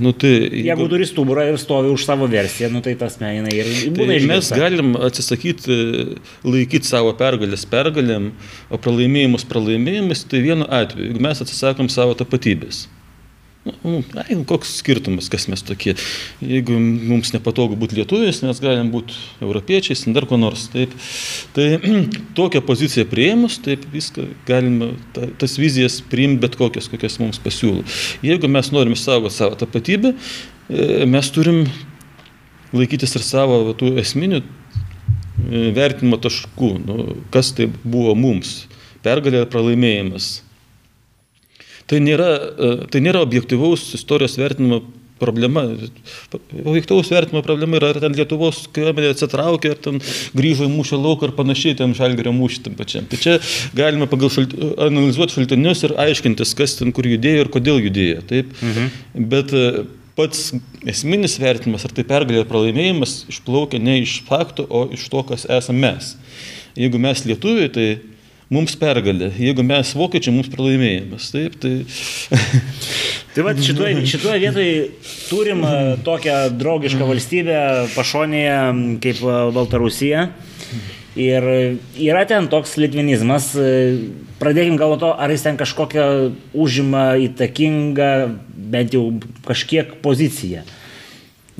[0.00, 3.50] Nu, tai, jeigu, jeigu turi stuburą ir stovi už savo versiją, nu, tai tas menina
[3.52, 5.76] ir būna tai Mes galim atsisakyti,
[6.48, 8.30] laikyti savo pergalės pergalėm,
[8.72, 12.86] o pralaimėjimus pralaimėjimus, tai vienu atveju, jeigu mes atsisakom savo tapatybės.
[12.88, 12.99] Nu,
[13.64, 15.92] ai, nu, koks skirtumas, kas mes tokie.
[16.40, 20.68] Jeigu mums nepatogu būti lietuviais, mes galim būti europiečiais, dar ko nors.
[20.72, 20.94] Taip.
[21.56, 21.66] Tai
[22.38, 27.84] tokią poziciją prieimus, taip viską galima, ta, tas vizijas priimti bet kokias, kokias mums pasiūlo.
[28.24, 31.66] Jeigu mes norim išsaugoti savo tapatybę, e, mes turim
[32.72, 34.46] laikytis ir savo tų esminių e,
[35.76, 38.62] vertinimo taškų, nu, kas tai buvo mums.
[39.04, 40.38] Pergalė ar pralaimėjimas
[41.90, 44.84] Tai nėra, e, tai nėra objektivaus istorijos vertinimo
[45.20, 45.64] problema.
[46.64, 50.00] Objektyvaus vertimo problema yra, ar ten Lietuvos kariuomenė atsitraukė, ar ten
[50.36, 53.08] grįžo į mūšio lauką ar panašiai, ten žalgerio mūšį tam pačiam.
[53.10, 53.36] Tai čia
[53.76, 58.22] galima pagal šalt, analizuoti šaltinius ir aiškintis, kas ten kur judėjo ir kodėl judėjo.
[58.30, 58.54] Taip?
[58.64, 59.26] Mhm.
[59.34, 59.66] Bet e,
[60.16, 60.54] pats
[60.94, 65.46] esminis vertinimas, ar tai pergalė ar pralaimėjimas, išplaukia ne iš faktų, o iš to, kas
[65.58, 66.14] esame mes.
[66.78, 67.88] Jeigu mes lietuviai, tai
[68.50, 71.30] mums pergalė, jeigu mes vokiečiai, mums pralaimėjimas.
[71.32, 71.72] Taip, tai...
[73.34, 74.72] tai va, šitoje, šitoje vietoje
[75.30, 75.62] turim
[76.06, 77.60] tokią draugišką valstybę
[77.94, 78.56] pašonėje
[79.04, 79.22] kaip
[79.56, 80.30] Baltarusija.
[81.20, 81.44] Ir
[81.98, 83.50] yra ten toks litvinizmas,
[84.38, 86.04] pradėkim gal to, ar jis ten kažkokią
[86.54, 88.12] užima įtakingą,
[88.70, 89.08] bent jau
[89.46, 90.62] kažkiek poziciją.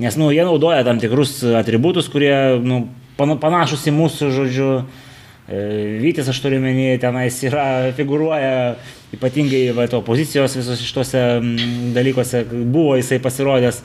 [0.01, 2.33] Nes, nu, jie naudoja tam tikrus atributus, kurie,
[2.63, 2.85] nu,
[3.19, 5.10] panašus į mūsų, žodžiu, uh,
[5.51, 7.65] Vytis, aš turiu menį, tenais yra,
[7.99, 8.77] figuruoja
[9.17, 11.25] ypatingai va, to pozicijos visos šituose
[11.97, 13.81] dalykuose, buvo jisai pasirodęs.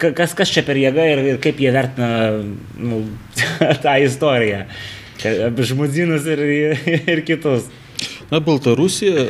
[0.00, 2.10] Kas, kas čia per jėga ir, ir kaip jie vertina
[2.80, 3.02] nu,
[3.84, 4.66] tą istoriją,
[5.72, 6.44] žmudzinus ir,
[7.16, 7.68] ir kitus.
[8.30, 9.26] Na, Baltarusija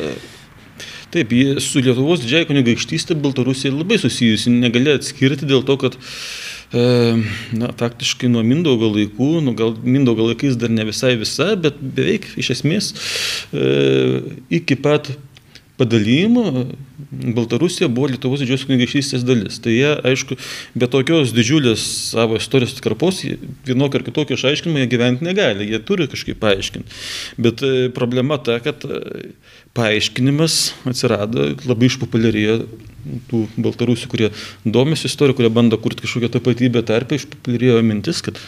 [1.11, 6.03] Taip, su Lietuvos didžiai kunigaikštystė Baltarusija labai susijusi, negali atskirti dėl to, kad e,
[6.73, 12.29] na, faktiškai nuo Mindaugo laikų, nu, gal Mindaugo laikais dar ne visai visa, bet beveik
[12.39, 12.93] iš esmės
[13.51, 14.23] e,
[14.61, 15.11] iki pat
[15.81, 16.69] padalymo
[17.11, 19.57] Baltarusija buvo Lietuvos didžiosios kunigaikštystės dalis.
[19.65, 20.37] Tai jie, aišku,
[20.79, 23.23] be tokios didžiulės savo istorijos atkarpos,
[23.67, 27.01] vienokio ar kitokio išaiškinimo jie gyventi negali, jie turi kažkaip paaiškinti.
[27.41, 29.33] Bet e, problema ta, kad e,
[29.77, 30.61] paaiškinimas
[30.91, 32.57] atsirado, labai išpopuliarėjo
[33.31, 34.29] tų baltarusių, kurie
[34.65, 38.39] domisi istoriją, kurie bando kurti kažkokią tapatybę tarpę, išpopuliarėjo mintis, kad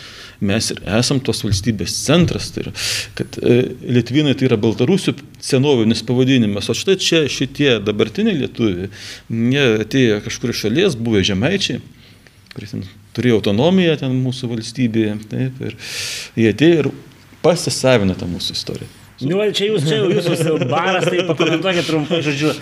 [0.43, 2.73] mes ir esam tos valstybės centras, tai yra,
[3.19, 3.59] kad e,
[3.97, 8.91] Lietvinai tai yra Baltarusių senovinis pavadinimas, o štai čia šitie dabartiniai lietuviai,
[9.31, 11.81] jie atėjo kažkur iš šalies, buvę žemaičiai,
[12.53, 12.85] kurie ten
[13.17, 15.79] turėjo autonomiją ten mūsų valstybėje, taip, ir
[16.41, 16.91] jie atėjo ir
[17.45, 19.02] pasisavino tą mūsų istoriją.
[19.29, 22.53] Nu, čia jūs, čia jūsų baras, tai pakomentuokit trumpai, žodžiu.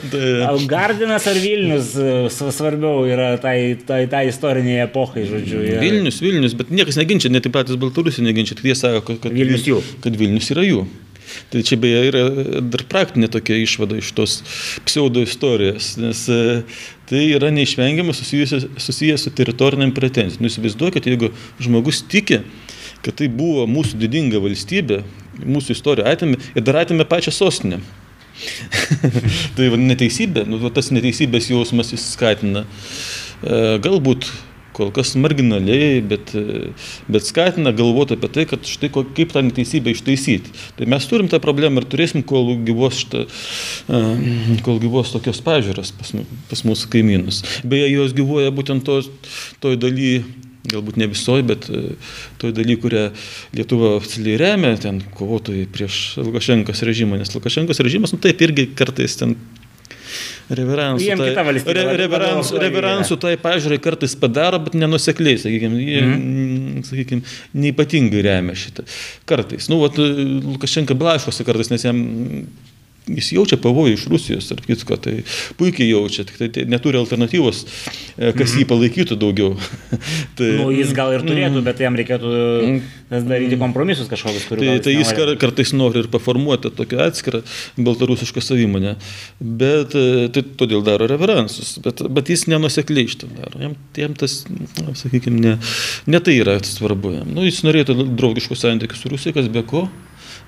[0.71, 5.61] Gardinas ar Vilnius e, svarbiau yra tai, tai, tai istoriniai epochai, žodžiu.
[5.65, 5.83] Yra...
[5.85, 9.37] Vilnius, Vilnius, bet niekas neginčia, net ir patys Baltarusiai neginčia, tik jie sako, kad, kad
[9.37, 9.81] Vilnius jų.
[10.05, 10.85] Kad Vilnius yra jų.
[11.51, 12.23] Tai čia beje yra
[12.73, 14.41] dar praktinė tokia išvada iš tos
[14.87, 16.41] pseudo istorijos, nes e,
[17.11, 20.45] tai yra neišvengiamai susijęs, susijęs su teritoriniam pretenzijom.
[20.45, 21.33] Nu, įsivaizduokit, jeigu
[21.63, 22.43] žmogus tiki,
[23.05, 25.03] kad tai buvo mūsų didinga valstybė,
[25.47, 27.81] mūsų istoriją atėmė ir dar atėmė pačią sostinę.
[29.57, 32.65] tai neteisybė, nu, tas neteisybės jausmas jis skatina.
[33.45, 34.29] E, galbūt
[34.77, 36.33] kol kas marginaliai, bet,
[37.11, 40.55] bet skatina galvoti apie tai, kad štai kaip tą neteisybę ištaisyti.
[40.79, 44.03] Tai mes turim tą problemą ir turėsim, kol gyvos, šitą, e,
[44.67, 46.15] kol gyvos tokios pažiūros pas,
[46.53, 47.43] pas mūsų kaimynus.
[47.67, 49.03] Beje, jos gyvuoja būtent to,
[49.61, 50.21] toj daly
[50.69, 51.95] galbūt ne visoji, bet e,
[52.41, 53.07] toj daly, kurią
[53.57, 59.17] Lietuva oficialiai remia, ten kovotojai prieš Lukašenkos režimą, nes Lukašenkos režimas, nu taip irgi kartais
[59.21, 59.37] ten
[60.51, 66.83] reveransų, tai, re, reveransų, reveransų tai pažiūrai kartais padaro, bet nenusekliai, sakykime, jie, mm.
[66.89, 68.85] sakykime, neipatingai remia šitą.
[69.31, 69.71] Kartais.
[69.71, 72.03] Nu, vat, Lukašenka blaškosi kartais, nes jam
[73.17, 75.17] jis jaučia pavojų iš Rusijos, ar kitko, tai
[75.59, 77.63] puikiai jaučia, tik tai, tai neturi alternatyvos,
[78.17, 78.69] e, kas jį mhm.
[78.71, 79.55] palaikytų daugiau.
[80.39, 82.81] tai, nu, jis gal ir turėtų, mm, bet jam reikėtų mm,
[83.29, 84.81] daryti kompromisus kažkokius, kuriuos.
[84.81, 87.43] Tai, tai jis kar, kartais nori ir paformuoti tokią atskirą
[87.81, 88.97] baltarusišką savimonę,
[89.41, 93.63] bet e, tai todėl daro reveransus, bet, bet jis nenusekliai iš to daro.
[93.63, 94.43] Jam, jam tas,
[94.79, 95.57] na, sakykime, ne,
[96.11, 97.21] ne tai yra svarbu.
[97.29, 99.89] Nu, jis norėtų draugiškų santykių su Rusija, kas be ko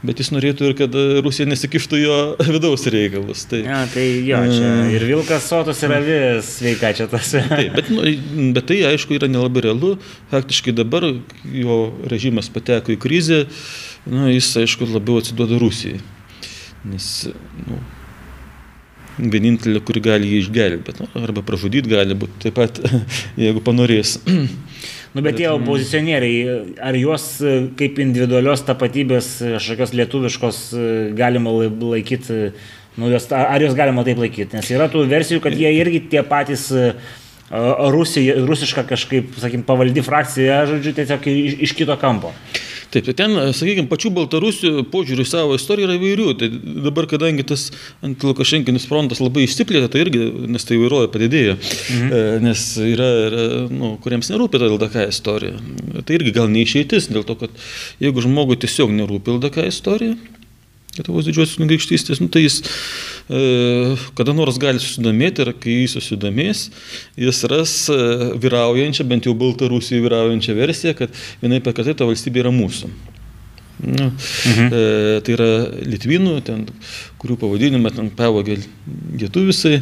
[0.06, 2.16] bet jis norėtų ir kad Rusija nesikištų jo
[2.56, 3.44] vidaus reikalus.
[3.50, 4.90] Tai, ja, tai jo, čia mm.
[4.96, 7.32] ir Vilkas sotus yra vis sveika čia tas.
[7.52, 8.04] Taip, bet, nu,
[8.56, 9.94] bet tai aišku yra nelabai realu.
[10.32, 11.06] Faktiškai dabar
[11.54, 11.80] jo
[12.10, 13.44] režimas pateko į krizę,
[14.10, 16.02] nu, jis aišku labiau atsiduoda Rusijai.
[16.88, 17.08] Nes
[17.62, 17.78] nu,
[19.18, 22.82] vienintelė, kuri gali jį išgelbėti, nu, arba pražudyti gali būti taip pat,
[23.42, 24.18] jeigu panorės.
[25.12, 30.84] Nu, bet tie opozicionieriai, ar juos e, kaip individualios tapatybės, e, kažkokios lietuviškos e,
[31.18, 32.38] galima laikyti,
[32.96, 34.56] nu, jos, ar juos galima taip laikyti?
[34.56, 36.70] Nes yra tų versijų, kad jie irgi tie patys
[37.52, 42.30] Rusija, rusiška kažkaip, sakykim, pavaldi frakcija, žodžiu, tiesiog iš, iš kito kampo.
[42.92, 46.26] Taip, tai ten, sakykime, pačių baltarusių požiūrių savo istoriją yra įvairių.
[46.40, 46.48] Tai
[46.88, 47.70] dabar, kadangi tas
[48.04, 52.12] antilukašenkinis frontas labai išsiplėtė, tai irgi, nes tai įvairovė padidėjo, mhm.
[52.12, 55.56] E, nes yra, yra nu, kuriems nerūpi ta LDK istorija.
[56.04, 57.64] Tai irgi gal neišeitis, dėl to, kad
[58.02, 60.18] jeigu žmogui tiesiog nerūpi LDK istorija,
[60.92, 62.58] Lietuvos didžiosios kunigaikštystės, nu, tai jis
[64.18, 66.66] kada nors gali susidomėti ir kai jis susidomės,
[67.20, 67.76] jis ras
[68.42, 72.92] vyraujančią, bent jau Baltarusijoje vyraujančią versiją, kad vienai per kitai ta valstybė yra mūsų.
[73.82, 74.12] Nu,
[74.46, 74.68] mhm.
[74.70, 75.46] e, tai yra
[75.82, 76.60] Litvinų, ten,
[77.18, 78.60] kurių pavadinimą ten pavogė
[79.18, 79.80] lietuvisai.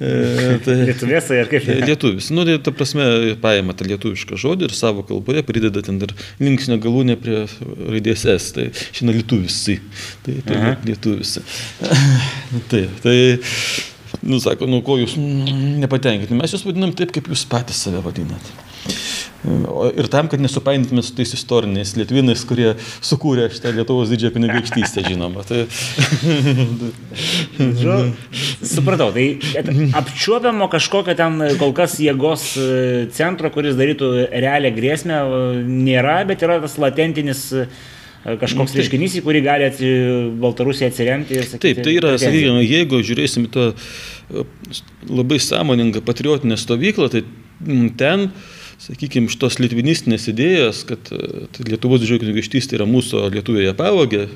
[0.00, 0.12] E,
[0.64, 1.68] tai, Lietuvisai ar kaip?
[1.84, 2.30] Lietuvis.
[2.32, 3.04] Nu, tai ta prasme,
[3.44, 7.44] paima tą lietuvišką žodį ir savo kalboje prideda ten dar linksnio galūnę prie
[7.92, 8.56] raidės S.
[8.56, 9.78] Tai šiandien lietuvisai.
[10.24, 10.74] Tai, tai Aha.
[10.88, 11.44] lietuvisai.
[12.72, 13.16] tai, tai,
[14.24, 16.40] nu, sako, nu, ko jūs nepatenkinti.
[16.40, 18.54] Mes jūs vadinam taip, kaip jūs patys save vadinat.
[19.42, 25.42] Ir tam, kad nesupainėtume su tais istoriniais lietvinais, kurie sukūrė šitą Lietuvos didžiąją kunigaikštystę, žinoma.
[25.48, 25.64] Tai...
[27.82, 27.96] Žu,
[28.62, 29.26] supratau, tai
[29.98, 32.68] apčiuopiamo kažkokio ten kol kas jėgos e,
[33.16, 35.18] centro, kuris darytų realią grėsmę,
[35.66, 37.66] nėra, bet yra tas latentinis e,
[38.22, 39.92] kažkoks reiškinys, į kurį gali atsi,
[40.38, 41.42] Baltarusija atsiremti.
[41.42, 44.48] Sakyti, Taip, tai yra, sakykime, jeigu žiūrėsim tą e,
[45.10, 47.26] labai sąmoningą patriotinę stovyklą, tai
[47.98, 48.30] ten
[48.80, 54.26] sakykime, šitos litvinistinės idėjos, kad e, tai Lietuvos didžioji kunigaikštystė yra mūsų Lietuvoje pavogė,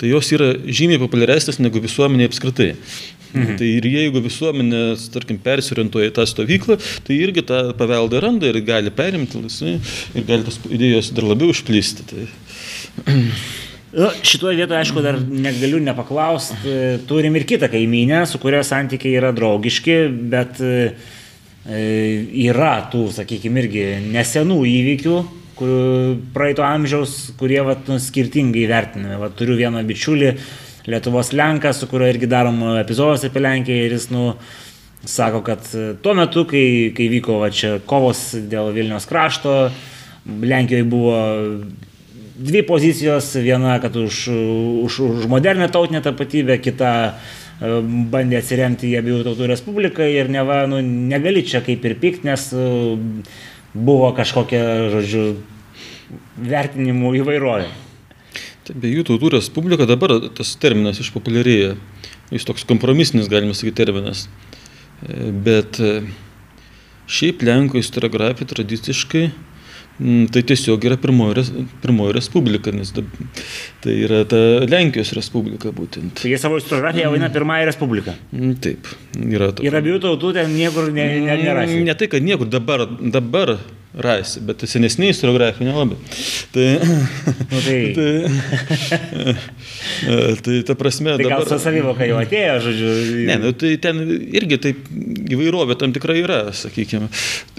[0.00, 2.72] tai jos yra žymiai populiaresnės negu visuomenė apskritai.
[3.32, 3.56] Mhm.
[3.56, 4.82] Tai ir jeigu visuomenė,
[5.14, 6.76] tarkim, persiorientuoja į tą stovyklą,
[7.06, 11.54] tai irgi tą paveldą randa ir gali perimti laisvai ir gali tos idėjos dar labiau
[11.54, 12.04] išplisti.
[12.10, 12.26] Tai...
[13.92, 16.76] Nu, šitoje vietoje, aišku, dar negaliu nepaklausti,
[17.08, 19.96] turim ir kitą kaimynę, su kuria santykiai yra draugiški,
[20.32, 20.94] bet e,
[21.66, 25.16] yra tų, sakykime, irgi nesenų įvykių,
[25.58, 25.70] kur,
[26.34, 29.20] praeito amžiaus, kurie vat, nu, skirtingai vertinami.
[29.20, 30.34] Vat, turiu vieną bičiulį,
[30.90, 34.32] Lietuvos Lenką, su kuriuo irgi darom epizodus apie Lenkiją ir jis, nu,
[35.06, 35.68] sako, kad
[36.02, 39.70] tuo metu, kai, kai vyko va, čia kovos dėl Vilnius krašto,
[40.26, 41.14] Lenkijoje buvo
[42.42, 44.26] dvi pozicijos, viena, kad už,
[44.82, 47.41] už, už modernę tautinę tapatybę, kita e,
[48.12, 52.48] bandė atsiremti į abiejų tautų respubliką ir neva, nu, negali čia kaip ir pykt, nes
[52.56, 52.64] e,
[53.74, 55.26] buvo kažkokia, žodžiu,
[56.42, 57.68] vertinimų įvairovė.
[58.66, 61.76] Tai abiejų tautų respublika dabar tas terminas išpopuliarėja.
[62.32, 64.26] Jis toks kompromisinis, galima sakyti, terminas.
[65.06, 65.80] E, bet
[67.12, 69.26] šiaip Lenkų istoriografija tradiciškai
[70.32, 71.44] tai tiesiog yra pirmoji,
[71.82, 76.16] pirmoji respublika, nes tai yra ta Lenkijos respublika būtent.
[76.22, 78.16] Tai jie savo istoriografiją vadina pirmąją respubliką.
[78.32, 78.90] Mm, taip,
[79.20, 79.68] yra tokia.
[79.68, 81.66] Ir abiejų tautų ten niekur ne, ne, nėra.
[81.68, 83.56] Ne tai, kad niekur dabar, dabar
[83.92, 85.98] rasi, bet senesnė istoriografija nelabai.
[86.54, 87.78] Tai, nu, tai.
[90.02, 91.16] tai, tai ta prasme.
[91.16, 92.92] Tai dabar, gal su savivoka jau atėjo, žodžiu.
[93.28, 94.00] Ne, nu, tai ten
[94.32, 94.86] irgi taip
[95.32, 97.10] įvairovė tam tikrai yra, sakykime,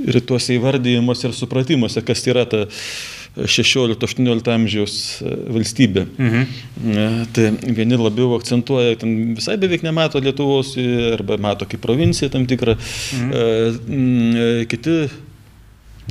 [0.07, 2.63] ir tuose įvardyjimuose ir supratimuose, kas yra ta
[3.33, 6.05] 16-18 amžiaus e, valstybė.
[6.17, 6.43] Mhm.
[6.93, 10.73] E, tai vieni labiau akcentuoja, ten visai beveik nemato Lietuvos,
[11.13, 12.73] arba mato kaip provinciją tam tikrą,
[13.19, 14.65] mhm.
[14.73, 14.97] kiti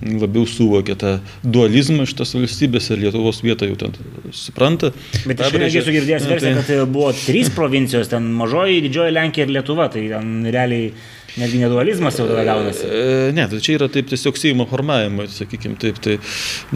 [0.02, 1.12] labiau suvokia tą
[1.44, 3.96] dualizmą šitos valstybės ir Lietuvos vietą jau ten
[4.34, 4.92] supranta.
[5.28, 6.76] Bet aš irgi esu girdėjęs versiją, tai...
[6.80, 10.92] kad buvo trys provincijos, ten mažoji, didžioji Lenkija ir Lietuva, tai ten realiai
[11.40, 12.86] netgi nedualizmas jau tada gaunasi.
[12.88, 16.18] E, ne, tai čia yra taip tiesiog Seimo formavimo, sakykime taip, tai,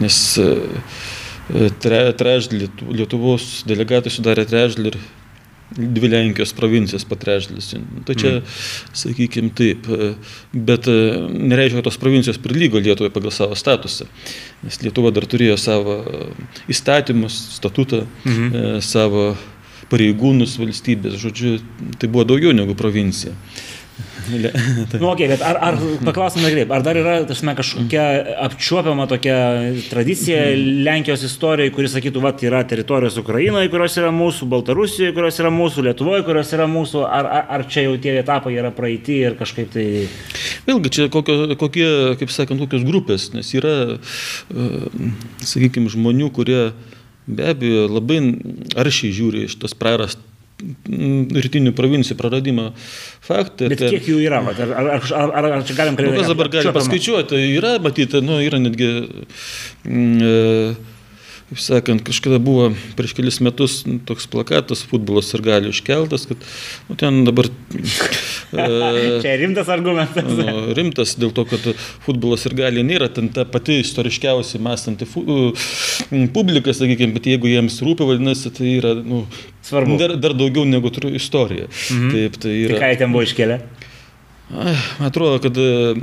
[0.01, 0.49] nes e,
[1.83, 2.71] tre, trečdalį
[3.01, 4.99] Lietuvos delegatai sudarė trečdalį ir
[5.75, 7.73] dvi Lenkijos provincijos patrečdalis.
[8.07, 8.55] Tai čia, mm.
[9.01, 9.89] sakykime, taip.
[10.53, 10.95] Bet e,
[11.27, 14.07] nereiškia, kad tos provincijos prilygo Lietuvai pagal savo statusą.
[14.63, 15.99] Nes Lietuva dar turėjo savo
[16.71, 19.31] įstatymus, statutą, mm savo
[19.91, 21.17] pareigūnus valstybės.
[21.21, 21.57] Žodžiu,
[21.99, 23.33] tai buvo daugiau negu provincija.
[25.01, 28.03] nu, okay, bet ar, ar paklausime taip, ar dar yra tasme, kažkokia
[28.45, 29.37] apčiuopiama tokia
[29.89, 30.41] tradicija
[30.85, 35.87] Lenkijos istorijoje, kuris sakytų, va, yra teritorijos Ukrainoje, kurios yra mūsų, Baltarusijoje, kurios yra mūsų,
[35.87, 39.71] Lietuvoje, kurios yra mūsų, ar, ar, ar čia jau tie etapai yra praeiti ir kažkaip
[39.73, 39.87] tai...
[40.67, 41.89] Vėlgi, čia kokio, kokie,
[42.19, 43.75] kaip sakant, kokios grupės, nes yra,
[44.51, 44.69] e,
[45.41, 46.61] sakykime, žmonių, kurie
[47.27, 48.21] be abejo labai
[48.79, 50.19] aršiai žiūri iš tos prarast
[50.57, 52.71] rytinių provincijų praradimo
[53.25, 53.69] faktą.
[53.69, 54.41] Bet kiek jų yra?
[54.41, 56.17] Ar, ar, ar, ar, ar čia galim kalbėti?
[56.17, 57.41] Nu, kas dabar gali paskaičiuoti?
[57.57, 58.91] Yra, matyti, nu, yra netgi...
[59.85, 60.95] Mm, e,
[61.47, 66.41] kaip sakant, kažkada buvo prieš kelis metus toks plakatas futbolas ir gali iškeltas, kad
[66.89, 67.51] nu, ten dabar...
[68.47, 68.63] E,
[69.19, 70.23] Čia rimtas argumentas.
[70.23, 71.65] Nu, rimtas dėl to, kad
[72.05, 75.03] futbolas ir gali nėra ten ta pati istoriškiausiai mąstanti
[76.31, 79.25] publika, sakykime, bet jeigu jiems rūpi, vadinasi, tai yra nu,
[79.67, 79.97] Svarbu.
[79.99, 81.67] Dar, dar daugiau negu turiu istoriją.
[81.67, 82.11] Mhm.
[82.13, 82.77] Taip, tai yra.
[82.77, 83.59] Tai ką jie ten buvo iškelę?
[85.03, 85.93] Atrodo, kad e,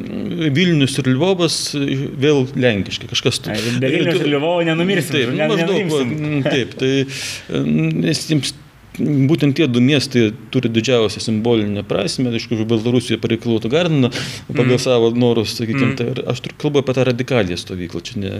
[0.52, 1.84] Vilnius ir Lvovas e,
[2.20, 3.40] vėl lenkiškai kažkas.
[3.48, 5.16] Ai, Vilnius ir Lvovo nenumirsim.
[5.16, 6.50] Taip, ne, maždaug.
[6.50, 7.62] Taip, tai e,
[8.04, 8.52] nes jiems
[9.00, 14.12] būtent tie du miestai turi didžiausią simbolinę prasme, aišku, Baltarusijoje pareikalautų Gardiną
[14.52, 14.82] pagal mm.
[14.84, 15.96] savo norus, sakykime, mm.
[15.98, 18.36] tai aš kalbu apie tą radikalią stovyklą, čia ne,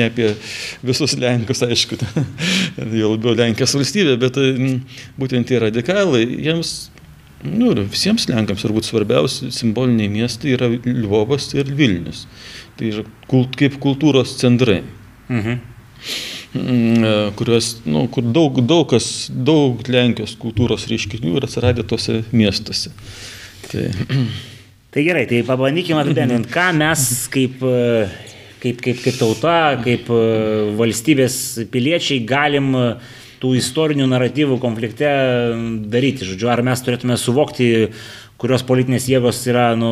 [0.00, 0.32] ne apie
[0.86, 2.00] visus Lenkus, aišku,
[3.02, 4.42] jau labiau Lenkijos valstybė, bet
[5.20, 6.76] būtent tie radikalai, jiems
[7.46, 12.24] Nu, visiems Lenkams turbūt svarbiausi simboliniai miestai yra Lvovas ir Vilnius.
[12.76, 14.82] Tai yra kult, kaip kultūros centrai.
[15.30, 15.58] Mhm.
[16.56, 22.22] Mm, e, kurios, nu, kur daug, daug, kas, daug Lenkijos kultūros reiškinių yra atsiradę tose
[22.32, 22.92] miestuose.
[23.66, 23.88] Tai,
[24.94, 28.08] tai gerai, tai pabandykime apibendrinti, ką mes kaip, e,
[28.62, 30.22] kaip, kaip, kaip tauta, kaip e,
[30.78, 31.38] valstybės
[31.72, 35.10] piliečiai galim uh, tų istorinių naratyvų konflikte
[35.92, 36.26] daryti.
[36.28, 37.68] Žodžiu, ar mes turėtume suvokti,
[38.40, 39.90] kurios politinės jėgos yra nu,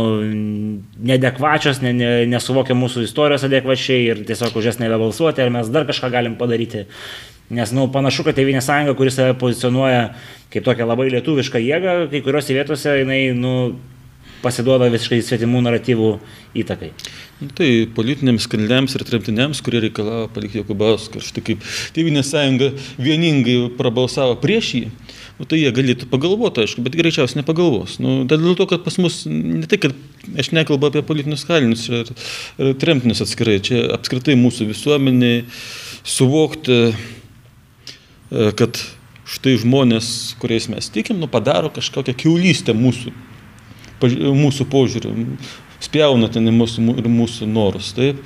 [1.13, 5.89] nedekvačios, ne, ne, nesuvokia mūsų istorijos adekvačiai ir tiesiog už jas nebebalsuoti, ar mes dar
[5.89, 6.85] kažką galim padaryti.
[7.55, 10.15] Nes nu, panašu, kad Tevinė sąjunga, kuris save pozicionuoja
[10.53, 13.55] kaip tokią labai lietuvišką jėgą, kai kuriuose vietose jinai nu,
[14.45, 16.11] pasiduoda visiškai svetimų naratyvų
[16.61, 16.93] įtakai.
[17.41, 21.65] Nu, tai politiniams kaliniams ir tremtiniams, kurie reikalavo palikti Jokubauską, štai kaip
[21.97, 22.71] Tėvinė sąjunga
[23.01, 24.83] vieningai prabalsavo prieš jį,
[25.41, 27.99] nu, tai jie galėtų pagalvoti, aišku, bet greičiausiai nepagalvos.
[28.03, 29.97] Nu, dėl to, kad pas mus, ne tai, kad
[30.41, 32.13] aš nekalbu apie politinius kalinius ir,
[32.61, 35.43] ir tremtinius atskirai, čia apskritai mūsų visuomeniai
[36.07, 36.95] suvokti e,
[38.61, 38.79] kad
[39.35, 40.09] štai žmonės,
[40.41, 43.11] kuriais mes tikim, nu, padaro kažkokią keulystę mūsų,
[44.13, 45.15] mūsų požiūrį,
[45.85, 47.93] spjauna ten į mūsų, ir mūsų norus.
[47.97, 48.21] Taip.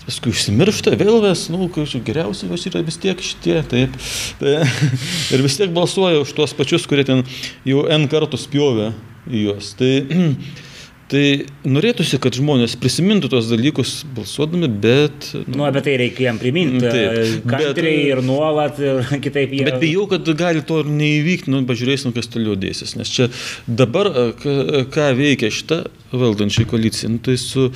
[0.00, 3.94] Paskui užsimiršta, vėl ves, nu, geriausiai vis yra vis tiek šitie, taip.
[4.40, 4.56] Tai,
[5.36, 7.22] ir vis tiek balsuoja už tuos pačius, kurie ten
[7.68, 8.90] jau N kartų spjovė
[9.30, 9.74] į juos.
[9.78, 9.92] Tai,
[11.10, 11.22] tai
[11.66, 15.30] norėtųsi, kad žmonės prisimintų tos dalykus balsuodami, bet...
[15.50, 16.84] Nu, apie tai reikia jam priminti.
[16.84, 19.64] Taip, Taip, kantriai bet- ir nuolat, ir kitaip jie.
[19.66, 22.94] Bet bijau, kad gali to ir neįvykti, nu, pažiūrėsim, kas toliau dėsis.
[23.00, 23.26] Nes čia
[23.66, 25.82] dabar, ką, veikia šita
[26.14, 27.68] valdančiai koalicija, nu, tai su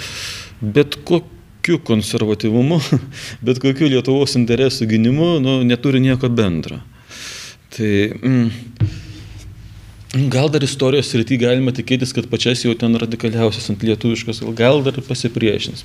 [0.62, 2.78] bet kokiu konservatyvumu,
[3.47, 6.78] bet kokiu Lietuvos interesų gynimu, nu, neturi nieko bendro.
[7.74, 8.51] Tai mm,
[10.15, 15.01] gal dar istorijos srity galima tikėtis, kad pačias jau ten radikaliausias ant lietuviškos, gal dar
[15.03, 15.83] pasipriešins.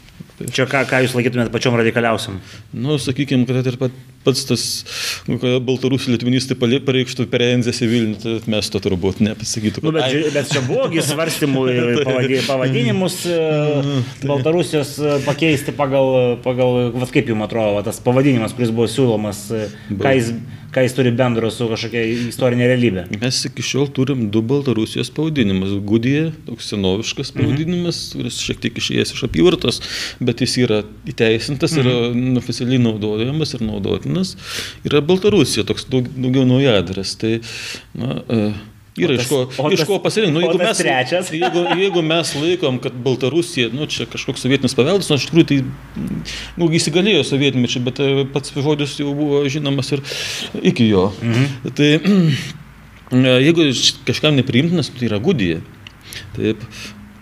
[0.48, 2.38] Čia ką, ką jūs laikytumėte pačiom radikaliausiam?
[2.72, 4.64] Nu, sakykime, kad ir pat, pats tas
[5.28, 9.84] nu, baltarusių litvinistai pali- pareikštų perenzės į Vilnių, tai mes to turbūt nepasakytų.
[9.84, 13.40] Nu, bet, ai, bet čia buvo gi svarstymų ir pavadi- pavadinimus e,
[14.24, 19.44] Baltarusijos e, pakeisti pagal, pagal vat kaip jums atrodo, va, tas pavadinimas, kuris buvo siūlomas,
[19.52, 19.68] e,
[20.00, 20.32] ką jis,
[20.76, 23.06] ką jis turi bendro su kažkokia istorinė realybė.
[23.22, 25.74] Mes iki šiol turim du Baltarusijos pavadinimus.
[25.90, 28.20] Gudija, toks senoviškas pavadinimas, mhm.
[28.20, 29.82] kuris šiek tiek išėjęs iš apyvartos,
[30.22, 31.82] bet jis yra įteisintas, mhm.
[31.82, 34.36] yra oficialiai naudojamas ir naudotinas.
[34.88, 37.16] Yra Baltarusija, toks daug, daugiau naujadaras.
[37.20, 37.40] Tai,
[37.98, 38.52] na, e,
[39.00, 40.34] Yra O iš tas- ko, o iš tas- ko pasirinkti.
[40.34, 45.10] Nu, jeigu, tas mes, jeigu, jeigu mes laikom, kad Baltarusija, nu, čia kažkoks sovietinis paveldas,
[45.12, 45.60] nors iš tikrųjų tai
[46.60, 50.04] nu, įsigalėjo sovietmečiu, bet e, pats žodis jau buvo žinomas ir
[50.74, 51.10] iki jo.
[51.22, 51.72] Mhm.
[51.80, 51.90] Tai
[53.24, 53.70] e, jeigu
[54.10, 55.62] kažkam nepriimtinas, tai yra gudija.
[56.36, 56.66] Taip,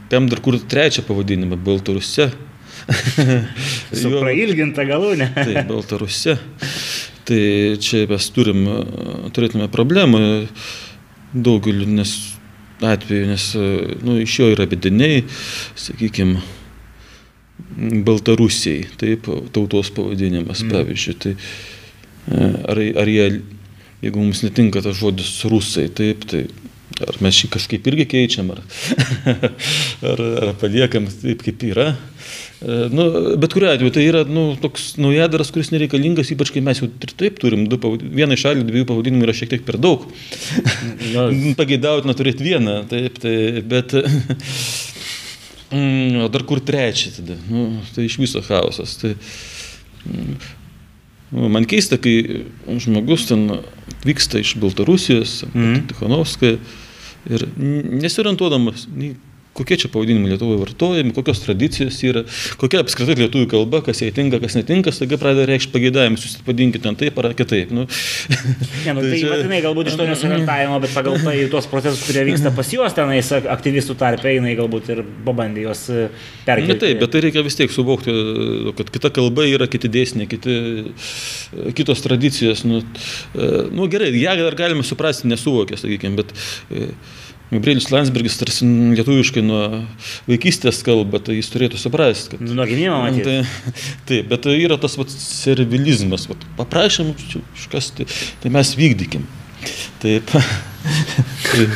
[0.10, 2.32] kam dar kur trečią pavadinimą- Baltarusija.
[4.00, 5.32] Su prailginta galūnė.
[5.38, 6.38] Tai Baltarusija.
[7.28, 7.42] Tai
[7.84, 8.64] čia mes turim,
[9.36, 10.22] turėtume problemą
[11.36, 12.14] daugeliu nes
[12.80, 13.48] atveju, nes
[14.06, 15.26] nu, iš jo yra bediniai,
[15.76, 16.40] sakykime,
[17.78, 20.72] Baltarusiai, taip, tautos pavadinimas, mm.
[20.72, 21.16] pavyzdžiui.
[21.22, 23.26] Tai, e, ar, ar jie,
[24.06, 26.46] jeigu mums netinka tas žodis rusai, taip, tai
[27.06, 28.62] ar mes šį kažkaip irgi keičiam, ar,
[30.14, 31.92] ar, ar paliekam taip, kaip yra.
[31.94, 33.04] E, Nu,
[33.38, 37.14] bet kuriuo atveju tai yra nu, toks naujadaras, kuris nereikalingas, ypač kai mes jau ir
[37.20, 37.78] taip turim du.
[38.02, 40.08] Vienai šaliai dviejų pavadinimų yra šiek tiek per daug.
[41.08, 41.30] Jo.
[41.56, 43.96] Pageidautina turėti vieną, taip, tai, bet...
[45.68, 47.36] Mm, o dar kur trečią tada?
[47.52, 48.94] Nu, tai iš viso chaosas.
[49.02, 49.10] Tai,
[50.08, 50.36] mm,
[51.36, 52.46] nu, man keista, kai
[52.80, 53.50] žmogus ten
[54.08, 55.82] vyksta iš Baltarusijos, mm.
[55.90, 56.54] Tikhanovskai,
[57.28, 59.18] ir nesiorientuodamas, nei
[59.58, 62.24] kokie čia pavadinimai Lietuvoje vartojami, kokios tradicijos yra,
[62.62, 66.86] kokia apskritai lietuvių kalba, kas jai tinka, kas netinka, staiga pradeda reikšti pageidavimus, jūs padinkite
[66.86, 67.74] ten taip ar kitaip.
[67.76, 67.88] Nu,
[68.86, 72.52] Ne, nu, tai matinai galbūt iš to nesorientavimo, bet pagal tai tuos procesus, kurie vyksta
[72.56, 76.08] pas juos tenais aktyvistų tarpe, jinai galbūt ir pabandė juos e,
[76.48, 76.74] perkelti.
[76.74, 78.16] Na taip, bet tai reikia vis tiek suvokti,
[78.78, 80.58] kad kita kalba yra kiti dėsniai, kiti,
[81.78, 82.66] kitos tradicijos.
[82.68, 86.36] Nu, e, nu gerai, ją dar galime suprasti, nesuvokė, sakykime, bet
[86.72, 86.92] e,
[87.52, 89.62] Gabrielius Landsbergis tarsi lietuviškai nuo
[90.28, 92.44] vaikystės kalba, tai jis turėtų suprasti, kad...
[92.44, 93.24] Nuo gimimo matyti.
[93.40, 93.74] Tai,
[94.10, 98.10] taip, bet tai yra tas vat, servilizmas, vat, paprašėm kažkas, tai,
[98.44, 99.24] tai mes vykdykim.
[100.04, 100.36] Taip.
[101.48, 101.70] tai,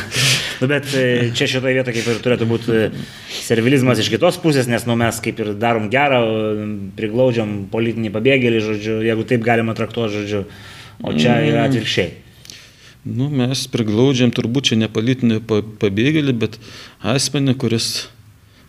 [0.62, 2.82] Nu, bet e, čia šitoje vietoje kaip ir turėtų būti e,
[3.34, 6.20] servilizmas iš kitos pusės, nes nu, mes kaip ir darom gerą,
[7.00, 10.44] priglaudžiam politinį pabėgėlį, žodžiu, jeigu taip galima traktuoti, žodžiu,
[11.02, 12.31] o čia yra atvirkščiai.
[13.02, 16.58] Nu, mes priglaudžiam turbūt čia ne politinį pa- pabėgėlį, bet
[17.02, 17.88] asmenį, kuris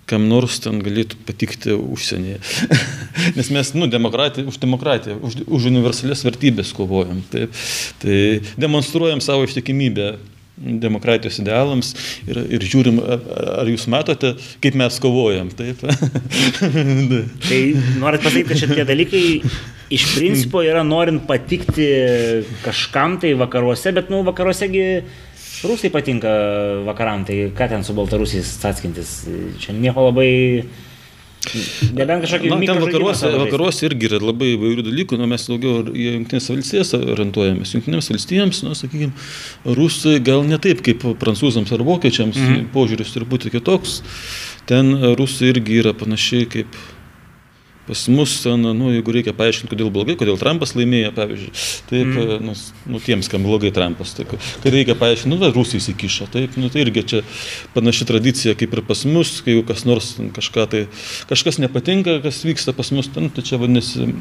[0.08, 2.40] kam nors ten galėtų patikti užsienyje.
[3.38, 7.22] Nes mes, nu, demokratija, už demokratiją, už, už universalias vertybės kovojam.
[7.32, 7.54] Taip.
[8.02, 8.18] Tai
[8.60, 10.14] demonstruojam savo ištikimybę
[10.56, 11.92] demokratijos idealams
[12.28, 15.52] ir, ir žiūrim, ar jūs matote, kaip mes kovojam.
[15.56, 15.84] Taip.
[17.48, 17.62] Tai
[18.00, 19.24] norit pasakyti, kad šitie dalykai
[19.92, 21.88] iš principo yra norint patikti
[22.64, 24.86] kažkam tai vakaruose, bet nu vakaruosegi
[25.68, 26.30] rusai patinka
[26.86, 29.20] vakaram, tai ką ten su baltarusiais atskintis,
[29.62, 30.30] čia nieko labai...
[31.42, 36.04] Nebent kažkokį Na, ten vakaruose, vakaruose irgi yra labai įvairių dalykų, nu, mes daugiau į
[36.12, 37.74] Junktinės valstijas orientuojamės.
[37.74, 39.10] Junktinėms valstijoms, nu, sakykime,
[39.66, 42.52] rusai gal ne taip kaip prancūzams ar vokiečiams, mm.
[42.52, 42.70] -hmm.
[42.76, 44.00] požiūris turi būti kitoks.
[44.70, 46.78] Ten rusai irgi yra panašiai kaip
[47.86, 51.48] Pas mus, nu, jeigu reikia paaiškinti, kodėl blogai, kodėl Trumpas laimėjo, pavyzdžiui,
[51.88, 52.44] taip, mm.
[52.46, 52.52] nu,
[52.94, 56.70] nu, tiems, kam blogai Trumpas, tai, kai reikia paaiškinti, nu, va, Rusija įsikišo, taip, nu,
[56.70, 57.22] tai irgi čia
[57.74, 60.84] panaši tradicija kaip ir pas mus, kai jau kas nors kažką tai,
[61.32, 64.12] kažkas nepatinka, kas vyksta pas mus, ten, tai čia vadinasi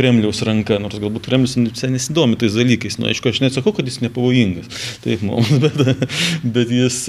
[0.00, 4.72] Kremliaus ranka, nors galbūt Kremlius nesidomi tais dalykais, nu, aišku, aš nesakau, kad jis nepavojingas,
[5.04, 6.08] taip, mums, bet,
[6.42, 7.04] bet jis...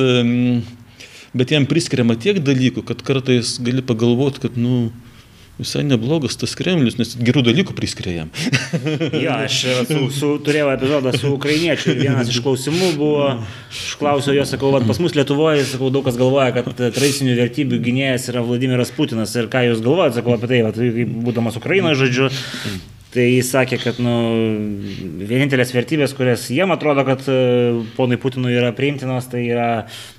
[1.36, 4.86] Bet jam priskiriama tiek dalykų, kad kartais gali pagalvoti, kad, nu,
[5.60, 8.32] visai neblogas tas Kremlius, nes gerų dalykų priskiria jam.
[9.26, 13.30] jo, aš su, su, turėjau epizodą su ukrainiečiu ir vienas iš klausimų buvo,
[13.72, 18.28] aš klausiau jo, sakau, pas mus Lietuvoje, sakau, daug kas galvoja, kad tradicinių vertybių gynėjas
[18.34, 20.76] yra Vladimiras Putinas ir ką jūs galvojate, sakau apie tai, va,
[21.30, 22.30] būdamas Ukrainoje, žodžiu,
[23.16, 24.14] Tai jis sakė, kad nu,
[25.24, 27.36] vienintelės vertybės, kurias jiem atrodo, kad e,
[27.96, 29.68] ponui Putinui yra priimtinos, tai yra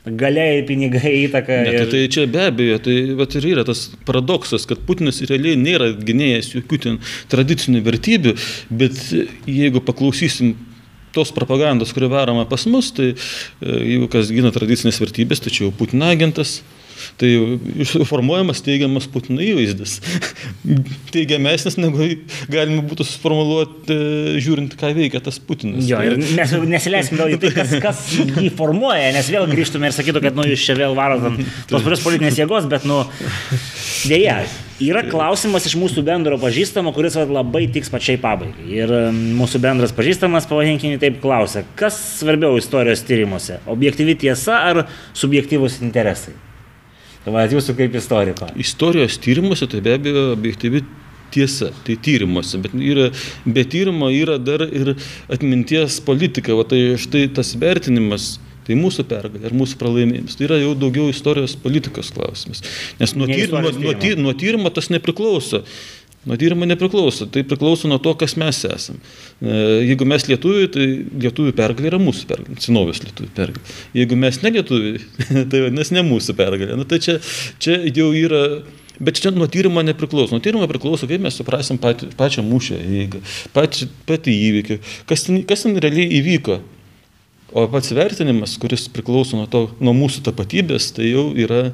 [0.06, 1.58] galiai, pinigai, įtaka.
[1.66, 1.90] Ne, tai, ir...
[1.92, 6.54] tai čia be abejo, tai vat, ir yra tas paradoksas, kad Putinas realiai nėra gynėjas
[6.54, 6.96] jokių ten
[7.32, 8.32] tradicinių vertybių,
[8.80, 9.02] bet
[9.44, 10.54] jeigu paklausysim
[11.16, 15.66] tos propagandos, kuri varoma pas mus, tai e, jeigu kas gina tradicinės vertybės, tai čia
[15.66, 16.62] jau Putino agentas,
[17.20, 17.30] Tai
[18.08, 19.98] formuojamas teigiamas Putino įvaizdis.
[21.14, 22.10] Teigiamesnis, negu
[22.52, 23.98] galima būtų suformuoluoti,
[24.42, 25.86] žiūrint, ką veikia tas Putinas.
[25.88, 29.96] Jo, ir nes, nesileisim gal į tai, kas, kas jį formuoja, nes vėl grįžtume ir
[29.96, 31.26] sakytų, kad nu, jūs čia vėl varot
[31.70, 33.02] tos pačios politinės jėgos, bet, nu,
[34.06, 34.42] dėja,
[34.76, 38.66] Yra klausimas iš mūsų bendro pažįstamo, kuris labai tiks pačiai pabaigai.
[38.76, 38.90] Ir
[39.38, 44.84] mūsų bendras pažįstamas, pavadinkime taip, klausia, kas svarbiau istorijos tyrimuose- objektyvi tiesa ar
[45.16, 46.36] subjektyvus interesai?
[47.26, 48.48] Va, jūsų kaip istoriko.
[48.62, 50.84] Istorijos tyrimuose tai be abejo objektyvi
[51.34, 53.10] tiesa, tai tyrimuose, bet yra,
[53.44, 54.94] be tyrimo yra dar ir
[55.32, 60.60] atminties politika, o tai štai tas vertinimas, tai mūsų pergalė ar mūsų pralaimėjimas, tai yra
[60.62, 62.62] jau daugiau istorijos politikos klausimas.
[63.00, 65.64] Nes nuo, tyr, nuo, nuo, nuo tyrimo tas nepriklauso.
[66.26, 68.98] Nuo tyrimo nepriklauso, tai priklauso nuo to, kas mes esame.
[69.86, 70.86] Jeigu mes lietuviai, tai
[71.22, 73.76] lietuvių pergalė yra mūsų pergalė, senovės lietuvių pergalė.
[73.94, 75.04] Jeigu mes ne lietuviai,
[75.52, 76.74] tai vadinasi ne mūsų pergalė.
[76.80, 77.20] Na, tai čia,
[77.62, 78.42] čia jau yra
[78.96, 80.32] Bet čia nuo tyrimo nepriklauso.
[80.32, 83.20] Nuo tyrimo priklauso, kaip mes suprasim patį, pačią mūšę eigą,
[83.52, 84.78] patį, patį įvykį,
[85.10, 86.56] kas ten, kas ten realiai įvyko.
[87.56, 91.68] O pats vertinimas, kuris priklauso nuo, to, nuo mūsų tapatybės, tai jau yra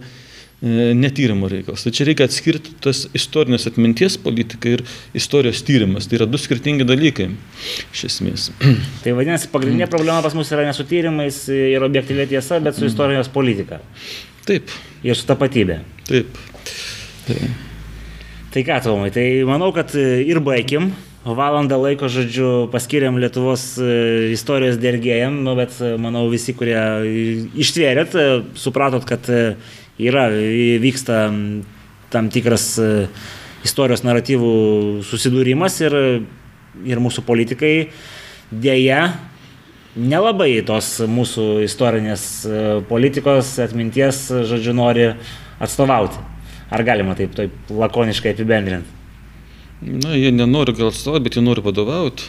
[0.62, 1.82] netyrimo reikalas.
[1.82, 4.84] Tai čia reikia atskirti tas istorinės atminties politika ir
[5.18, 6.06] istorijos tyrimas.
[6.06, 7.28] Tai yra du skirtingi dalykai
[7.90, 8.50] iš esmės.
[9.02, 12.86] Tai vadinasi, pagrindinė problema pas mus yra ne su tyrimais ir objektyvė tiesa, bet su
[12.86, 13.82] istorijos politika.
[14.46, 14.70] Taip.
[15.02, 15.80] Ir su tapatybė.
[16.06, 16.38] Taip.
[17.26, 17.46] Taip.
[18.52, 20.92] Tai ką, Tomai, tai manau, kad ir baigim.
[21.22, 26.80] Valandą laiko, žodžiu, paskiriam Lietuvos e, istorijos dergėjim, nu, bet manau visi, kurie
[27.62, 28.16] ištvėrėt,
[28.58, 29.30] supratot, kad
[30.00, 30.28] yra,
[30.82, 31.26] vyksta
[32.12, 32.88] tam tikras e,
[33.66, 34.54] istorijos naratyvų
[35.06, 35.96] susidūrimas ir,
[36.88, 37.74] ir mūsų politikai
[38.52, 39.04] dėja
[39.96, 45.10] nelabai tos mūsų istorinės e, politikos atminties, žodžiu, nori
[45.62, 46.20] atstovauti.
[46.72, 49.01] Ar galima taip, taip lakoniškai apibendrinti?
[49.82, 52.22] Na, jie nenori gal atstovauti, bet jie nori vadovauti.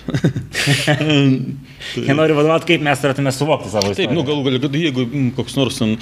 [2.07, 4.09] jie nori vadovauti, kaip mes turėtume suvokti savo istoriją.
[4.09, 5.93] Taip, nu galų galia, kad jeigu mm, koks nors ten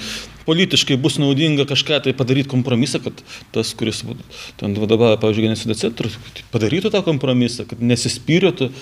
[0.46, 3.20] politiškai bus naudinga kažką tai padaryti kompromisą, kad
[3.52, 4.00] tas, kuris
[4.62, 6.16] ten vadovauja, pavyzdžiui, genocido centrus,
[6.54, 8.72] padarytų tą kompromisą, kad nesispyrėtų,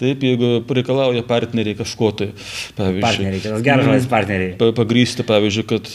[0.00, 2.30] taip, jeigu pareikalauja partneriai kažko tai,
[2.78, 3.06] pavyzdžiui.
[3.08, 4.72] Partneriai, tas geras žodis partneriai.
[4.78, 5.94] Pagrysti, pavyzdžiui, kad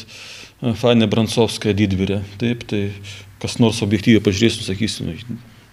[0.84, 2.90] Fanė Bransovska didvirė, taip, tai
[3.40, 5.16] kas nors objektyviai pažiūrės, sakys, nu,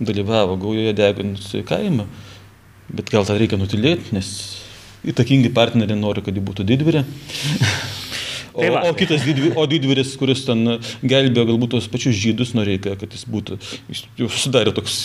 [0.01, 2.07] dalyvavo gaujoje deginusi kaimą,
[2.93, 4.31] bet gal tą reikia nutilėti, nes
[5.09, 7.05] įtakingi partneriai nori, kad ji būtų didvirė.
[8.53, 12.97] O, tai o kitas didvyris, o didvyris, kuris ten gelbėjo galbūt tos pačius žydus, norėjo,
[13.01, 13.59] kad jis būtų,
[13.93, 15.01] jis jau sudarė toks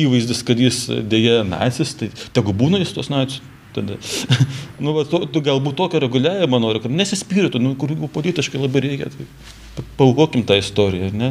[0.00, 3.42] įvaizdis, kad jis dėja nacis, tai tegu būna jis tos nacis.
[3.70, 3.94] Tada.
[4.82, 8.82] nu, va, to, tu galbūt tokio reguliavimo nori, kad nesispirtų, nu, kur jeigu politiškai labai
[8.82, 11.12] reikia, tai paukokim tą istoriją.
[11.14, 11.30] Ne?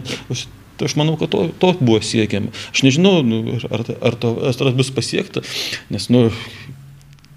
[0.79, 2.53] Tai aš manau, kad to, to buvo siekiama.
[2.71, 5.43] Aš nežinau, nu, ar, ar, to, ar bus pasiekta,
[5.91, 6.29] nes, nu,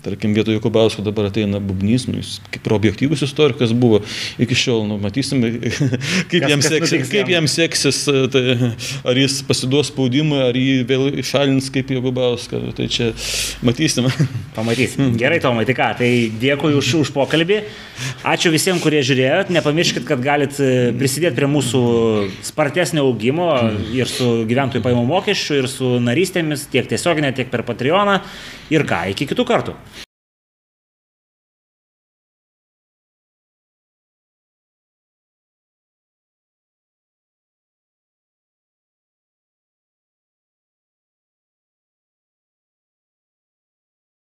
[0.03, 4.01] Tarkim, vietoj Jokubausko dabar ateina Bubnys, nu, jis kaip ir objektyvus istorikas buvo
[4.43, 8.01] iki šiol, nu, matysime, kaip, kas, jam, kas seksis, kaip jam seksis,
[8.34, 8.72] tai,
[9.07, 13.12] ar jis pasiduos spaudimui, ar jį vėl išalins kaip Jokubauską, tai čia
[13.62, 14.11] matysime.
[14.59, 15.14] Pamatysim.
[15.22, 16.11] Gerai, Tomai, tai ką, tai
[16.43, 17.62] dėkui už, už pokalbį,
[18.28, 21.82] ačiū visiems, kurie žiūrėjot, nepamirškit, kad galit e, prisidėti prie mūsų
[22.44, 23.50] spartesnio augimo
[23.94, 28.20] ir su gyventojų pajamų mokesčiu, ir su narystėmis, tiek tiesioginė, tiek per Patreoną.
[28.72, 29.76] Ir ką, iki kitų kartų.